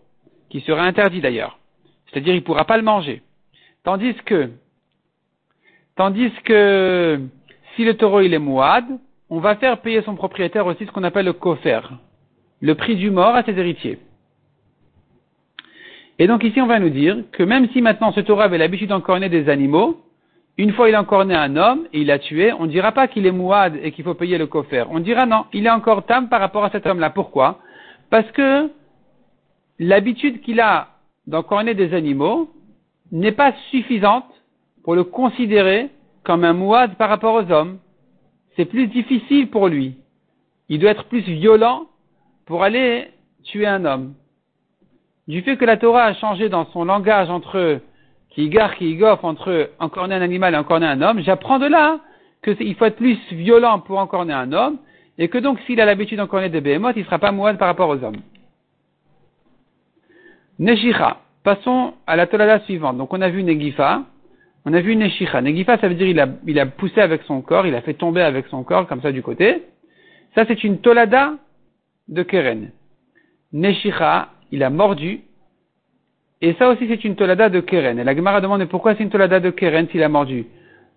qui 0.50 0.60
sera 0.60 0.82
interdit 0.82 1.20
d'ailleurs. 1.20 1.58
C'est-à-dire, 2.06 2.34
il 2.34 2.40
ne 2.40 2.44
pourra 2.44 2.64
pas 2.64 2.76
le 2.76 2.82
manger. 2.82 3.22
Tandis 3.82 4.14
que 4.24 4.50
Tandis 5.96 6.33
que 6.44 7.20
si 7.74 7.85
le 7.85 7.94
taureau 7.94 8.20
il 8.20 8.35
est 8.35 8.38
mouad, 8.38 8.85
on 9.30 9.38
va 9.38 9.57
faire 9.57 9.80
payer 9.80 10.02
son 10.02 10.16
propriétaire 10.16 10.66
aussi 10.66 10.87
ce 10.87 10.90
qu'on 10.90 11.04
appelle 11.04 11.26
le 11.26 11.33
kofer, 11.33 11.80
le 12.61 12.74
prix 12.74 12.96
du 12.96 13.11
mort 13.11 13.35
à 13.37 13.44
ses 13.44 13.57
héritiers. 13.59 13.98
Et 16.18 16.26
donc 16.26 16.42
ici 16.42 16.61
on 16.61 16.66
va 16.66 16.80
nous 16.80 16.90
dire 16.90 17.18
que 17.33 17.42
même 17.42 17.68
si 17.70 17.80
maintenant 17.80 18.12
ce 18.12 18.20
taureau 18.20 18.40
avait 18.40 18.59
l'habitude 18.59 18.88
d'encorner 18.88 19.28
des 19.28 19.48
animaux, 19.48 20.00
une 20.59 20.72
fois 20.72 20.88
il 20.88 20.94
a 20.96 21.00
encorné 21.00 21.35
un 21.35 21.57
homme 21.57 21.87
et 21.92 22.00
il 22.00 22.09
l'a 22.09 22.18
tué, 22.18 22.52
on 22.52 22.64
ne 22.64 22.70
dira 22.70 22.92
pas 22.92 23.07
qu'il 23.07 23.26
est 23.26 23.33
mouad 23.33 23.78
et 23.83 23.92
qu'il 23.92 24.04
faut 24.04 24.14
payer 24.14 24.37
le 24.38 24.46
kofer. 24.46 24.85
On 24.90 24.98
dira 24.98 25.26
non, 25.26 25.46
il 25.52 25.66
est 25.66 25.70
encore 25.70 26.07
tam 26.07 26.28
par 26.28 26.40
rapport 26.40 26.64
à 26.64 26.70
cet 26.70 26.87
homme-là. 26.87 27.11
Pourquoi? 27.11 27.61
Parce 28.11 28.30
que 28.33 28.70
l'habitude 29.78 30.40
qu'il 30.40 30.61
a 30.61 30.88
d'encorner 31.26 31.74
des 31.74 31.94
animaux 31.94 32.50
n'est 33.12 33.33
pas 33.33 33.52
suffisante 33.70 34.26
pour 34.84 34.94
le 34.94 35.02
considérer 35.04 35.90
comme 36.22 36.44
un 36.44 36.52
mouad 36.52 36.94
par 36.96 37.08
rapport 37.08 37.34
aux 37.34 37.50
hommes. 37.50 37.78
C'est 38.54 38.66
plus 38.66 38.86
difficile 38.86 39.50
pour 39.50 39.66
lui. 39.68 39.96
Il 40.68 40.78
doit 40.78 40.90
être 40.90 41.04
plus 41.04 41.20
violent 41.20 41.86
pour 42.46 42.62
aller 42.62 43.08
tuer 43.42 43.66
un 43.66 43.84
homme. 43.84 44.14
Du 45.26 45.42
fait 45.42 45.56
que 45.56 45.64
la 45.64 45.78
Torah 45.78 46.04
a 46.04 46.14
changé 46.14 46.48
dans 46.48 46.66
son 46.66 46.84
langage 46.84 47.30
entre 47.30 47.80
qui 48.30 48.48
gare, 48.48 48.76
qui 48.76 48.96
goffe, 48.96 49.24
entre 49.24 49.70
encorner 49.78 50.14
un 50.16 50.22
animal 50.22 50.54
et 50.54 50.56
encorner 50.56 50.86
un 50.86 51.00
homme, 51.02 51.20
j'apprends 51.20 51.58
de 51.58 51.66
là 51.66 52.00
qu'il 52.42 52.74
faut 52.74 52.84
être 52.84 52.96
plus 52.96 53.18
violent 53.30 53.78
pour 53.80 53.98
encorner 53.98 54.34
un 54.34 54.52
homme, 54.52 54.78
et 55.16 55.28
que 55.28 55.38
donc 55.38 55.60
s'il 55.60 55.80
a 55.80 55.86
l'habitude 55.86 56.18
d'encorner 56.18 56.50
des 56.50 56.60
behemoths, 56.60 56.96
il 56.96 57.00
ne 57.00 57.04
sera 57.04 57.18
pas 57.18 57.32
mouad 57.32 57.56
par 57.56 57.68
rapport 57.68 57.88
aux 57.88 58.02
hommes. 58.02 58.20
Neshicha. 60.58 61.18
Passons 61.42 61.94
à 62.06 62.16
la 62.16 62.26
tolada 62.26 62.60
suivante. 62.60 62.96
Donc 62.96 63.12
on 63.12 63.20
a 63.20 63.28
vu 63.28 63.42
Negifa, 63.42 64.02
on 64.64 64.72
a 64.72 64.81
vu 64.81 64.96
Neshicha. 64.96 65.42
Negifa, 65.42 65.79
ça 65.79 65.88
veut 65.88 65.94
dire 65.94 66.09
il 66.09 66.18
a, 66.20 66.29
il 66.46 66.59
a 66.59 66.66
poussé 66.66 67.00
avec 67.00 67.22
son 67.24 67.42
corps, 67.42 67.66
il 67.66 67.74
a 67.74 67.83
fait 67.83 67.94
tomber 67.94 68.22
avec 68.22 68.46
son 68.46 68.64
corps, 68.64 68.87
comme 68.87 69.03
ça 69.03 69.12
du 69.12 69.22
côté. 69.22 69.62
Ça, 70.35 70.44
c'est 70.46 70.64
une 70.64 70.79
tolada 70.79 71.35
de 72.09 72.22
Keren. 72.22 72.70
Neshicha, 73.53 74.31
il 74.50 74.62
a 74.62 74.70
mordu. 74.70 75.20
Et 76.40 76.55
ça 76.55 76.68
aussi, 76.68 76.88
c'est 76.88 77.05
une 77.05 77.14
tolada 77.14 77.48
de 77.48 77.61
Keren. 77.61 77.98
Et 77.98 78.05
la 78.05 78.16
Gemara 78.16 78.40
demande 78.40 78.64
pourquoi 78.66 78.94
c'est 78.94 79.03
une 79.03 79.11
tolada 79.11 79.38
de 79.38 79.50
Keren 79.50 79.87
s'il 79.88 80.03
a 80.03 80.09
mordu? 80.09 80.46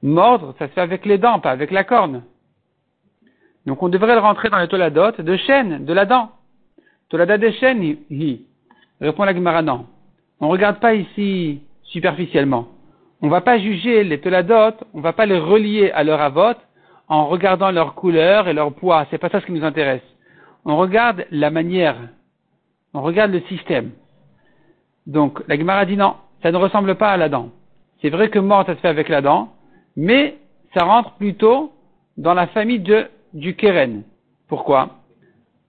Mordre, 0.01 0.55
ça 0.59 0.67
se 0.67 0.73
fait 0.73 0.81
avec 0.81 1.05
les 1.05 1.17
dents, 1.17 1.39
pas 1.39 1.51
avec 1.51 1.71
la 1.71 1.83
corne. 1.83 2.23
Donc 3.65 3.83
on 3.83 3.89
devrait 3.89 4.13
le 4.13 4.21
rentrer 4.21 4.49
dans 4.49 4.59
les 4.59 4.67
toladot 4.67 5.11
de 5.21 5.37
chêne, 5.37 5.83
de 5.83 5.93
la 5.93 6.05
dent. 6.05 6.31
Tolada 7.09 7.37
de 7.37 7.49
chêne, 7.51 7.97
hi. 8.09 8.45
Répond 9.01 9.23
la 9.23 9.33
Gemara, 9.33 9.61
non. 9.61 9.85
On 10.39 10.47
ne 10.47 10.51
regarde 10.51 10.79
pas 10.79 10.93
ici 10.93 11.61
superficiellement. 11.83 12.67
On 13.21 13.27
ne 13.27 13.31
va 13.31 13.41
pas 13.41 13.57
juger 13.57 14.03
les 14.03 14.19
toladot, 14.19 14.77
on 14.93 14.99
ne 14.99 15.03
va 15.03 15.13
pas 15.13 15.25
les 15.25 15.39
relier 15.39 15.91
à 15.91 16.03
leur 16.03 16.21
avot 16.21 16.53
en 17.07 17.27
regardant 17.27 17.71
leur 17.71 17.95
couleur 17.95 18.47
et 18.47 18.53
leur 18.53 18.73
poids. 18.73 19.07
C'est 19.09 19.17
pas 19.17 19.29
ça 19.29 19.41
ce 19.41 19.45
qui 19.45 19.53
nous 19.53 19.63
intéresse. 19.63 20.03
On 20.65 20.77
regarde 20.77 21.25
la 21.31 21.49
manière. 21.49 21.97
On 22.93 23.01
regarde 23.01 23.31
le 23.31 23.41
système. 23.41 23.91
Donc, 25.07 25.41
la 25.47 25.57
Gemara 25.57 25.85
dit 25.85 25.97
non, 25.97 26.15
ça 26.43 26.51
ne 26.51 26.57
ressemble 26.57 26.95
pas 26.95 27.11
à 27.11 27.17
la 27.17 27.29
dent. 27.29 27.49
C'est 28.01 28.09
vrai 28.09 28.29
que 28.29 28.39
mort, 28.39 28.65
ça 28.65 28.75
se 28.75 28.79
fait 28.81 28.87
avec 28.87 29.09
la 29.09 29.21
dent, 29.21 29.53
mais 29.95 30.37
ça 30.73 30.83
rentre 30.83 31.13
plutôt 31.13 31.71
dans 32.17 32.33
la 32.33 32.47
famille 32.47 32.79
de, 32.79 33.07
du 33.33 33.55
keren. 33.55 34.03
Pourquoi? 34.47 34.89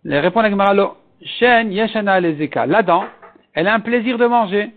Répond 0.05 0.43
la 0.43 0.51
Gemara, 0.51 0.97
Shen 1.23 1.73
yeshana. 1.73 2.21
La 2.21 2.83
dent, 2.83 3.05
elle 3.55 3.69
a 3.69 3.75
un 3.75 3.81
plaisir 3.81 4.19
de 4.19 4.27
manger. 4.27 4.71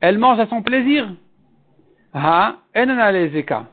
Elle 0.00 0.18
mange 0.18 0.40
à 0.40 0.46
son 0.46 0.62
plaisir. 0.62 1.08
Ha, 2.12 2.56
lezeka. 2.74 3.66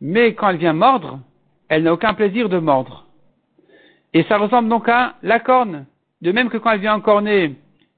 Mais 0.00 0.34
quand 0.34 0.50
elle 0.50 0.56
vient 0.56 0.72
mordre, 0.72 1.20
elle 1.68 1.82
n'a 1.82 1.92
aucun 1.92 2.14
plaisir 2.14 2.48
de 2.48 2.58
mordre. 2.58 3.06
Et 4.12 4.24
ça 4.24 4.38
ressemble 4.38 4.68
donc 4.68 4.88
à 4.88 5.14
la 5.22 5.38
corne. 5.38 5.86
De 6.20 6.32
même 6.32 6.50
que 6.50 6.58
quand 6.58 6.72
elle 6.72 6.80
vient 6.80 6.94
encorner, 6.94 7.54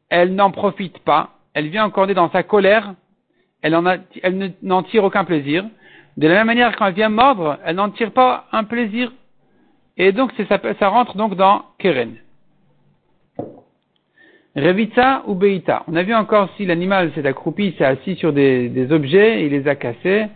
elle 0.09 0.35
n'en 0.35 0.51
profite 0.51 0.99
pas. 1.01 1.31
Elle 1.55 1.69
vient 1.69 1.85
encorner 1.85 2.15
dans 2.15 2.31
sa 2.31 2.43
colère. 2.43 2.95
Elle, 3.63 3.79
n'en 4.63 4.83
tire 4.83 5.05
aucun 5.05 5.25
plaisir. 5.25 5.65
De 6.17 6.29
la 6.29 6.35
même 6.35 6.47
manière, 6.47 6.77
quand 6.77 6.87
elle 6.87 6.95
vient 6.95 7.09
mordre, 7.09 7.59
elle 7.65 7.77
n'en 7.77 7.91
tire 7.91 8.13
pas 8.13 8.47
un 8.53 8.65
plaisir. 8.65 9.13
Et 9.97 10.13
donc, 10.13 10.33
ça, 10.49 10.61
ça 10.79 10.89
rentre 10.89 11.17
donc 11.17 11.35
dans 11.37 11.65
Keren. 11.79 12.17
Revita 14.55 15.23
ou 15.27 15.35
Beita. 15.35 15.85
On 15.89 15.97
a 15.97 16.03
vu 16.03 16.15
encore 16.15 16.51
si 16.57 16.67
l'animal 16.67 17.11
s'est 17.15 17.27
accroupi, 17.27 17.75
s'est 17.79 17.85
assis 17.85 18.17
sur 18.17 18.33
des, 18.33 18.87
objets, 18.91 19.47
il 19.47 19.53
les 19.53 19.67
a 19.67 19.77
cassés, 19.77 20.27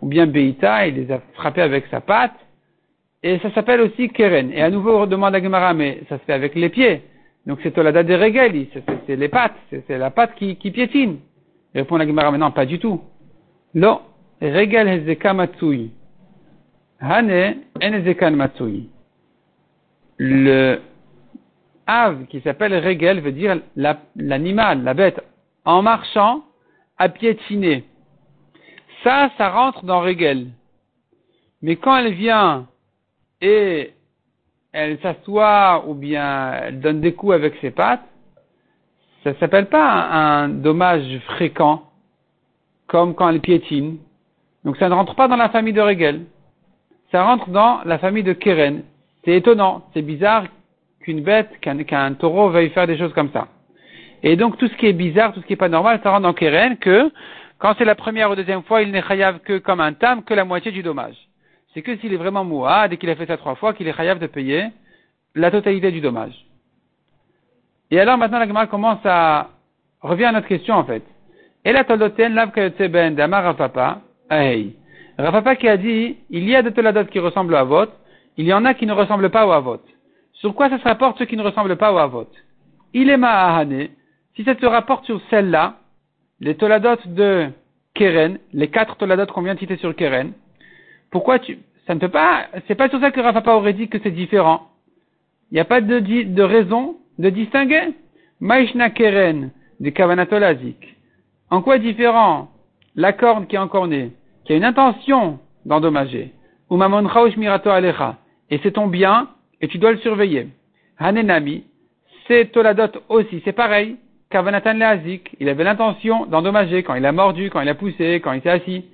ou 0.00 0.06
bien 0.06 0.26
Beita, 0.26 0.86
il 0.86 0.94
les 0.94 1.10
a 1.10 1.20
frappés 1.34 1.62
avec 1.62 1.86
sa 1.90 2.00
patte. 2.00 2.34
Et 3.22 3.38
ça 3.38 3.50
s'appelle 3.52 3.80
aussi 3.80 4.10
Keren. 4.10 4.52
Et 4.52 4.62
à 4.62 4.70
nouveau, 4.70 4.98
on 4.98 5.06
demande 5.06 5.34
à 5.34 5.42
Gemara, 5.42 5.74
mais 5.74 6.02
ça 6.08 6.18
se 6.18 6.24
fait 6.24 6.34
avec 6.34 6.54
les 6.54 6.68
pieds. 6.68 7.02
Donc 7.46 7.58
c'est 7.62 7.72
Tolada 7.72 8.02
de 8.02 8.14
Regeli, 8.14 8.68
c'est 9.06 9.16
les 9.16 9.28
pattes, 9.28 9.56
c'est 9.70 9.98
la 9.98 10.10
patte 10.10 10.34
qui, 10.36 10.56
qui 10.56 10.70
piétine. 10.70 11.18
Il 11.74 11.80
répond 11.80 11.96
la 11.96 12.06
Gemara, 12.06 12.30
mais 12.30 12.38
non, 12.38 12.52
pas 12.52 12.66
du 12.66 12.78
tout. 12.78 13.00
Lo, 13.74 14.00
Regel 14.40 14.88
Hezeka 14.88 15.34
Matsui. 15.34 15.90
Hane, 17.00 17.56
En 17.82 18.30
Matsui. 18.30 18.88
Le 20.16 20.78
Av, 21.86 22.26
qui 22.26 22.40
s'appelle 22.40 22.74
Regel, 22.74 23.20
veut 23.20 23.32
dire 23.32 23.60
l'animal, 24.16 24.82
la, 24.82 24.94
bête, 24.94 25.20
en 25.64 25.82
marchant, 25.82 26.44
à 26.98 27.08
piétiner. 27.08 27.84
Ça, 29.02 29.30
ça 29.36 29.50
rentre 29.50 29.84
dans 29.84 30.00
Regel. 30.00 30.48
Mais 31.62 31.76
quand 31.76 31.96
elle 31.96 32.14
vient 32.14 32.66
et 33.40 33.92
elle 34.72 34.98
s'assoit 35.00 35.84
ou 35.86 35.94
bien 35.94 36.52
elle 36.62 36.80
donne 36.80 37.00
des 37.00 37.14
coups 37.14 37.34
avec 37.34 37.54
ses 37.60 37.70
pattes, 37.70 38.04
ça 39.22 39.30
ne 39.30 39.34
s'appelle 39.36 39.66
pas 39.66 39.88
un, 39.90 40.48
dommage 40.48 41.18
fréquent, 41.26 41.82
comme 42.86 43.14
quand 43.14 43.28
elle 43.28 43.40
piétine. 43.40 43.98
Donc 44.64 44.76
ça 44.76 44.88
ne 44.88 44.94
rentre 44.94 45.14
pas 45.14 45.28
dans 45.28 45.36
la 45.36 45.48
famille 45.48 45.72
de 45.72 45.80
Regel. 45.80 46.24
Ça 47.10 47.24
rentre 47.24 47.48
dans 47.50 47.80
la 47.84 47.98
famille 47.98 48.22
de 48.22 48.32
Keren. 48.32 48.82
C'est 49.24 49.36
étonnant, 49.36 49.84
c'est 49.94 50.02
bizarre 50.02 50.44
qu'une 51.04 51.22
bête, 51.22 51.50
qu'un 51.60 52.14
taureau 52.14 52.48
veuille 52.48 52.70
faire 52.70 52.86
des 52.86 52.98
choses 52.98 53.12
comme 53.12 53.30
ça. 53.30 53.48
Et 54.22 54.36
donc 54.36 54.56
tout 54.56 54.68
ce 54.68 54.74
qui 54.76 54.86
est 54.86 54.94
bizarre, 54.94 55.32
tout 55.32 55.40
ce 55.40 55.46
qui 55.46 55.52
n'est 55.52 55.58
pas 55.58 55.68
normal, 55.68 56.00
ça 56.02 56.10
rentre 56.10 56.22
dans 56.22 56.32
Keren 56.32 56.78
que 56.78 57.10
quand 57.58 57.74
c'est 57.76 57.84
la 57.84 57.94
première 57.94 58.30
ou 58.30 58.34
deuxième 58.34 58.62
fois, 58.62 58.82
il 58.82 58.90
n'est 58.90 59.02
chayav 59.02 59.40
que 59.40 59.58
comme 59.58 59.80
un 59.80 59.92
tam, 59.92 60.24
que 60.24 60.34
la 60.34 60.44
moitié 60.44 60.72
du 60.72 60.82
dommage. 60.82 61.16
C'est 61.72 61.82
que 61.82 61.96
s'il 61.98 62.12
est 62.12 62.16
vraiment 62.16 62.44
mouad 62.44 62.92
et 62.92 62.96
qu'il 62.96 63.10
a 63.10 63.16
fait 63.16 63.26
ça 63.26 63.36
trois 63.36 63.54
fois, 63.54 63.74
qu'il 63.74 63.86
est 63.86 63.92
chayav 63.92 64.18
de 64.18 64.26
payer 64.26 64.66
la 65.34 65.50
totalité 65.50 65.90
du 65.90 66.00
dommage. 66.00 66.34
Et 67.90 68.00
alors 68.00 68.16
maintenant 68.16 68.38
la 68.38 68.46
Gemara 68.46 68.66
commence 68.66 69.04
à 69.04 69.50
revient 70.00 70.24
à 70.24 70.32
notre 70.32 70.48
question 70.48 70.74
en 70.74 70.84
fait. 70.84 71.02
Et 71.66 71.72
la 71.72 71.84
toldoten 71.84 72.34
lav 72.34 72.50
ben 72.90 73.14
damar 73.14 73.44
Rafapa, 73.44 74.00
ahei. 74.30 74.74
Rafapa 75.18 75.56
qui 75.56 75.68
a 75.68 75.76
dit, 75.76 76.16
il 76.30 76.48
y 76.48 76.56
a 76.56 76.62
des 76.62 76.72
toladot 76.72 77.04
qui 77.04 77.18
ressemblent 77.18 77.56
à 77.56 77.64
votre, 77.64 77.92
il 78.36 78.46
y 78.46 78.52
en 78.52 78.64
a 78.64 78.74
qui 78.74 78.86
ne 78.86 78.92
ressemblent 78.92 79.30
pas 79.30 79.46
au 79.46 79.52
avot. 79.52 79.80
Sur 80.44 80.54
quoi 80.54 80.68
ça 80.68 80.78
se 80.78 80.84
rapporte 80.84 81.16
ceux 81.16 81.24
qui 81.24 81.38
ne 81.38 81.42
ressemblent 81.42 81.76
pas 81.76 81.90
au 81.90 81.96
Havot 81.96 82.28
Il 82.92 83.08
est 83.08 83.16
Ma'ahane. 83.16 83.88
Si 84.36 84.44
ça 84.44 84.54
se 84.54 84.66
rapporte 84.66 85.06
sur 85.06 85.18
celle-là, 85.30 85.76
les 86.38 86.54
Toladot 86.54 86.98
de 87.06 87.48
Keren, 87.94 88.38
les 88.52 88.68
quatre 88.68 88.96
Toladot 88.98 89.24
qu'on 89.32 89.40
vient 89.40 89.54
de 89.54 89.60
citer 89.60 89.78
sur 89.78 89.96
Keren, 89.96 90.32
pourquoi 91.10 91.38
tu, 91.38 91.60
ça 91.86 91.94
ne 91.94 91.98
peut 91.98 92.10
pas, 92.10 92.48
c'est 92.68 92.74
pas 92.74 92.90
sur 92.90 93.00
ça 93.00 93.10
que 93.10 93.22
Rafapa 93.22 93.54
aurait 93.54 93.72
dit 93.72 93.88
que 93.88 93.98
c'est 94.02 94.10
différent. 94.10 94.68
Il 95.50 95.54
n'y 95.54 95.60
a 95.60 95.64
pas 95.64 95.80
de, 95.80 95.98
de 96.00 96.42
raison 96.42 96.96
de 97.18 97.30
distinguer. 97.30 97.94
Maishna 98.38 98.90
Keren 98.90 99.50
de 99.80 99.88
Kavanatolazik. 99.88 100.94
En 101.48 101.62
quoi 101.62 101.78
différent 101.78 102.50
la 102.96 103.14
corne 103.14 103.46
qui 103.46 103.56
est 103.56 103.58
encornée, 103.58 104.12
qui 104.44 104.52
a 104.52 104.56
une 104.56 104.64
intention 104.64 105.38
d'endommager, 105.64 106.34
ou 106.68 106.76
Mamon 106.76 107.08
Mirato 107.38 107.70
Alecha, 107.70 108.18
et 108.50 108.60
c'est 108.62 108.72
ton 108.72 108.88
bien, 108.88 109.30
et 109.60 109.68
tu 109.68 109.78
dois 109.78 109.92
le 109.92 109.98
surveiller. 109.98 110.48
Hanenami, 110.98 111.64
c'est 112.26 112.52
Toladot 112.52 113.00
aussi, 113.08 113.42
c'est 113.44 113.52
pareil. 113.52 113.96
Kavanatan 114.30 114.74
Leazik, 114.74 115.36
il 115.38 115.48
avait 115.48 115.64
l'intention 115.64 116.26
d'endommager 116.26 116.82
quand 116.82 116.94
il 116.94 117.06
a 117.06 117.12
mordu, 117.12 117.50
quand 117.50 117.60
il 117.60 117.68
a 117.68 117.74
poussé, 117.74 118.20
quand 118.22 118.32
il 118.32 118.42
s'est 118.42 118.50
assis. 118.50 118.84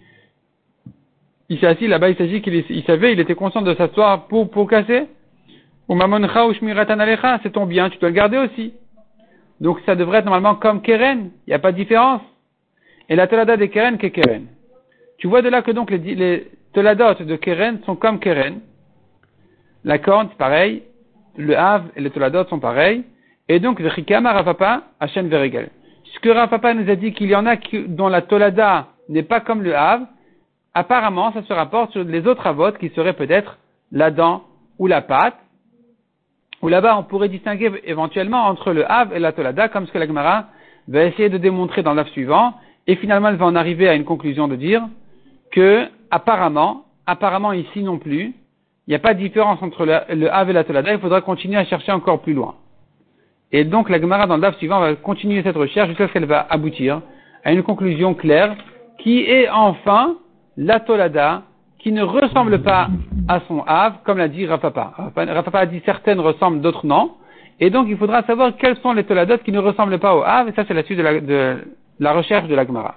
Il 1.48 1.58
s'est 1.58 1.66
assis 1.66 1.86
là-bas, 1.86 2.10
il 2.10 2.16
s'agit 2.16 2.42
qu'il 2.42 2.54
il 2.54 2.84
savait, 2.84 3.12
il 3.12 3.20
était 3.20 3.34
conscient 3.34 3.62
de 3.62 3.74
s'asseoir 3.74 4.26
pour, 4.26 4.50
pour 4.50 4.68
casser. 4.68 5.06
Ou 5.88 5.94
Mamoncha 5.94 6.46
ou 6.46 6.52
Alecha, 6.52 7.40
c'est 7.42 7.52
ton 7.52 7.66
bien, 7.66 7.90
tu 7.90 7.98
dois 7.98 8.10
le 8.10 8.14
garder 8.14 8.38
aussi. 8.38 8.74
Donc 9.60 9.80
ça 9.84 9.94
devrait 9.94 10.18
être 10.18 10.24
normalement 10.24 10.54
comme 10.54 10.82
Keren, 10.82 11.30
il 11.46 11.50
n'y 11.50 11.54
a 11.54 11.58
pas 11.58 11.72
de 11.72 11.76
différence. 11.76 12.22
Et 13.08 13.16
la 13.16 13.26
Tolada 13.26 13.56
de 13.56 13.66
Keren 13.66 13.98
qu'est 13.98 14.10
Keren? 14.10 14.46
Tu 15.18 15.26
vois 15.26 15.42
de 15.42 15.48
là 15.48 15.62
que 15.62 15.70
donc 15.70 15.90
les, 15.90 15.98
les 15.98 16.46
de 16.74 17.36
Keren 17.36 17.80
sont 17.84 17.96
comme 17.96 18.20
Keren. 18.20 18.60
La 19.84 19.98
corne, 19.98 20.28
c'est 20.30 20.38
pareil. 20.38 20.82
Le 21.36 21.56
Hav 21.56 21.84
et 21.96 22.00
le 22.00 22.10
Toladot 22.10 22.44
sont 22.46 22.58
pareils. 22.58 23.04
Et 23.48 23.60
donc, 23.60 23.80
Vechikama 23.80 24.32
Rafapa, 24.32 24.82
Hachem 25.00 25.28
Veregel. 25.28 25.70
Ce 26.14 26.20
que 26.20 26.28
Rafapa 26.28 26.74
nous 26.74 26.90
a 26.90 26.96
dit 26.96 27.12
qu'il 27.12 27.28
y 27.28 27.36
en 27.36 27.46
a 27.46 27.56
dont 27.88 28.08
la 28.08 28.22
Tolada 28.22 28.88
n'est 29.08 29.22
pas 29.22 29.40
comme 29.40 29.62
le 29.62 29.76
Hav, 29.76 30.02
apparemment, 30.74 31.32
ça 31.32 31.42
se 31.42 31.52
rapporte 31.52 31.92
sur 31.92 32.04
les 32.04 32.26
autres 32.26 32.46
avots 32.46 32.72
qui 32.72 32.90
seraient 32.90 33.14
peut-être 33.14 33.58
la 33.92 34.10
dent 34.10 34.44
ou 34.78 34.86
la 34.86 35.02
pâte. 35.02 35.36
Ou 36.62 36.68
là-bas, 36.68 36.96
on 36.98 37.04
pourrait 37.04 37.28
distinguer 37.28 37.72
éventuellement 37.84 38.46
entre 38.46 38.72
le 38.72 38.90
Hav 38.90 39.14
et 39.14 39.18
la 39.18 39.32
Tolada, 39.32 39.68
comme 39.68 39.86
ce 39.86 39.92
que 39.92 39.98
la 39.98 40.06
Gemara 40.06 40.46
va 40.88 41.04
essayer 41.04 41.28
de 41.28 41.38
démontrer 41.38 41.82
dans 41.82 41.94
l'Av 41.94 42.08
suivant. 42.08 42.54
Et 42.86 42.96
finalement, 42.96 43.28
elle 43.28 43.36
va 43.36 43.46
en 43.46 43.56
arriver 43.56 43.88
à 43.88 43.94
une 43.94 44.04
conclusion 44.04 44.46
de 44.46 44.56
dire 44.56 44.82
que, 45.52 45.86
apparemment, 46.10 46.84
apparemment 47.06 47.52
ici 47.52 47.82
non 47.82 47.98
plus, 47.98 48.34
il 48.90 48.94
n'y 48.94 48.96
a 48.96 48.98
pas 48.98 49.14
de 49.14 49.20
différence 49.20 49.62
entre 49.62 49.86
le, 49.86 50.00
le 50.16 50.26
et 50.26 50.52
la 50.52 50.64
Tolada, 50.64 50.92
il 50.92 50.98
faudra 50.98 51.20
continuer 51.20 51.56
à 51.56 51.64
chercher 51.64 51.92
encore 51.92 52.22
plus 52.22 52.32
loin. 52.32 52.56
Et 53.52 53.62
donc 53.62 53.88
la 53.88 54.00
Gemara 54.00 54.26
dans 54.26 54.34
le 54.34 54.42
DAF 54.42 54.56
suivant 54.56 54.80
va 54.80 54.96
continuer 54.96 55.44
cette 55.44 55.54
recherche 55.54 55.90
jusqu'à 55.90 56.08
ce 56.08 56.12
qu'elle 56.12 56.24
va 56.24 56.44
aboutir 56.50 57.00
à 57.44 57.52
une 57.52 57.62
conclusion 57.62 58.14
claire 58.14 58.56
qui 58.98 59.20
est 59.20 59.48
enfin 59.48 60.16
la 60.56 60.80
Tolada 60.80 61.42
qui 61.78 61.92
ne 61.92 62.02
ressemblent 62.02 62.62
pas 62.62 62.88
à 63.28 63.38
son 63.46 63.62
Av, 63.64 63.98
comme 64.04 64.18
l'a 64.18 64.26
dit 64.26 64.44
Rafapa. 64.44 64.92
Rafapa 65.14 65.60
a 65.60 65.66
dit 65.66 65.80
certaines 65.86 66.18
ressemblent, 66.18 66.60
d'autres 66.60 66.84
non. 66.84 67.12
Et 67.60 67.70
donc, 67.70 67.86
il 67.88 67.96
faudra 67.96 68.24
savoir 68.24 68.56
quels 68.56 68.76
sont 68.78 68.92
les 68.92 69.04
Toladot 69.04 69.38
qui 69.38 69.52
ne 69.52 69.60
ressemblent 69.60 70.00
pas 70.00 70.16
au 70.16 70.22
Av, 70.24 70.48
et 70.48 70.52
ça, 70.52 70.64
c'est 70.66 70.74
la 70.74 70.82
suite 70.82 70.98
de 70.98 71.02
la, 71.04 71.20
de 71.20 71.58
la 72.00 72.12
recherche 72.12 72.48
de 72.48 72.56
la 72.56 72.66
Gemara. 72.66 72.96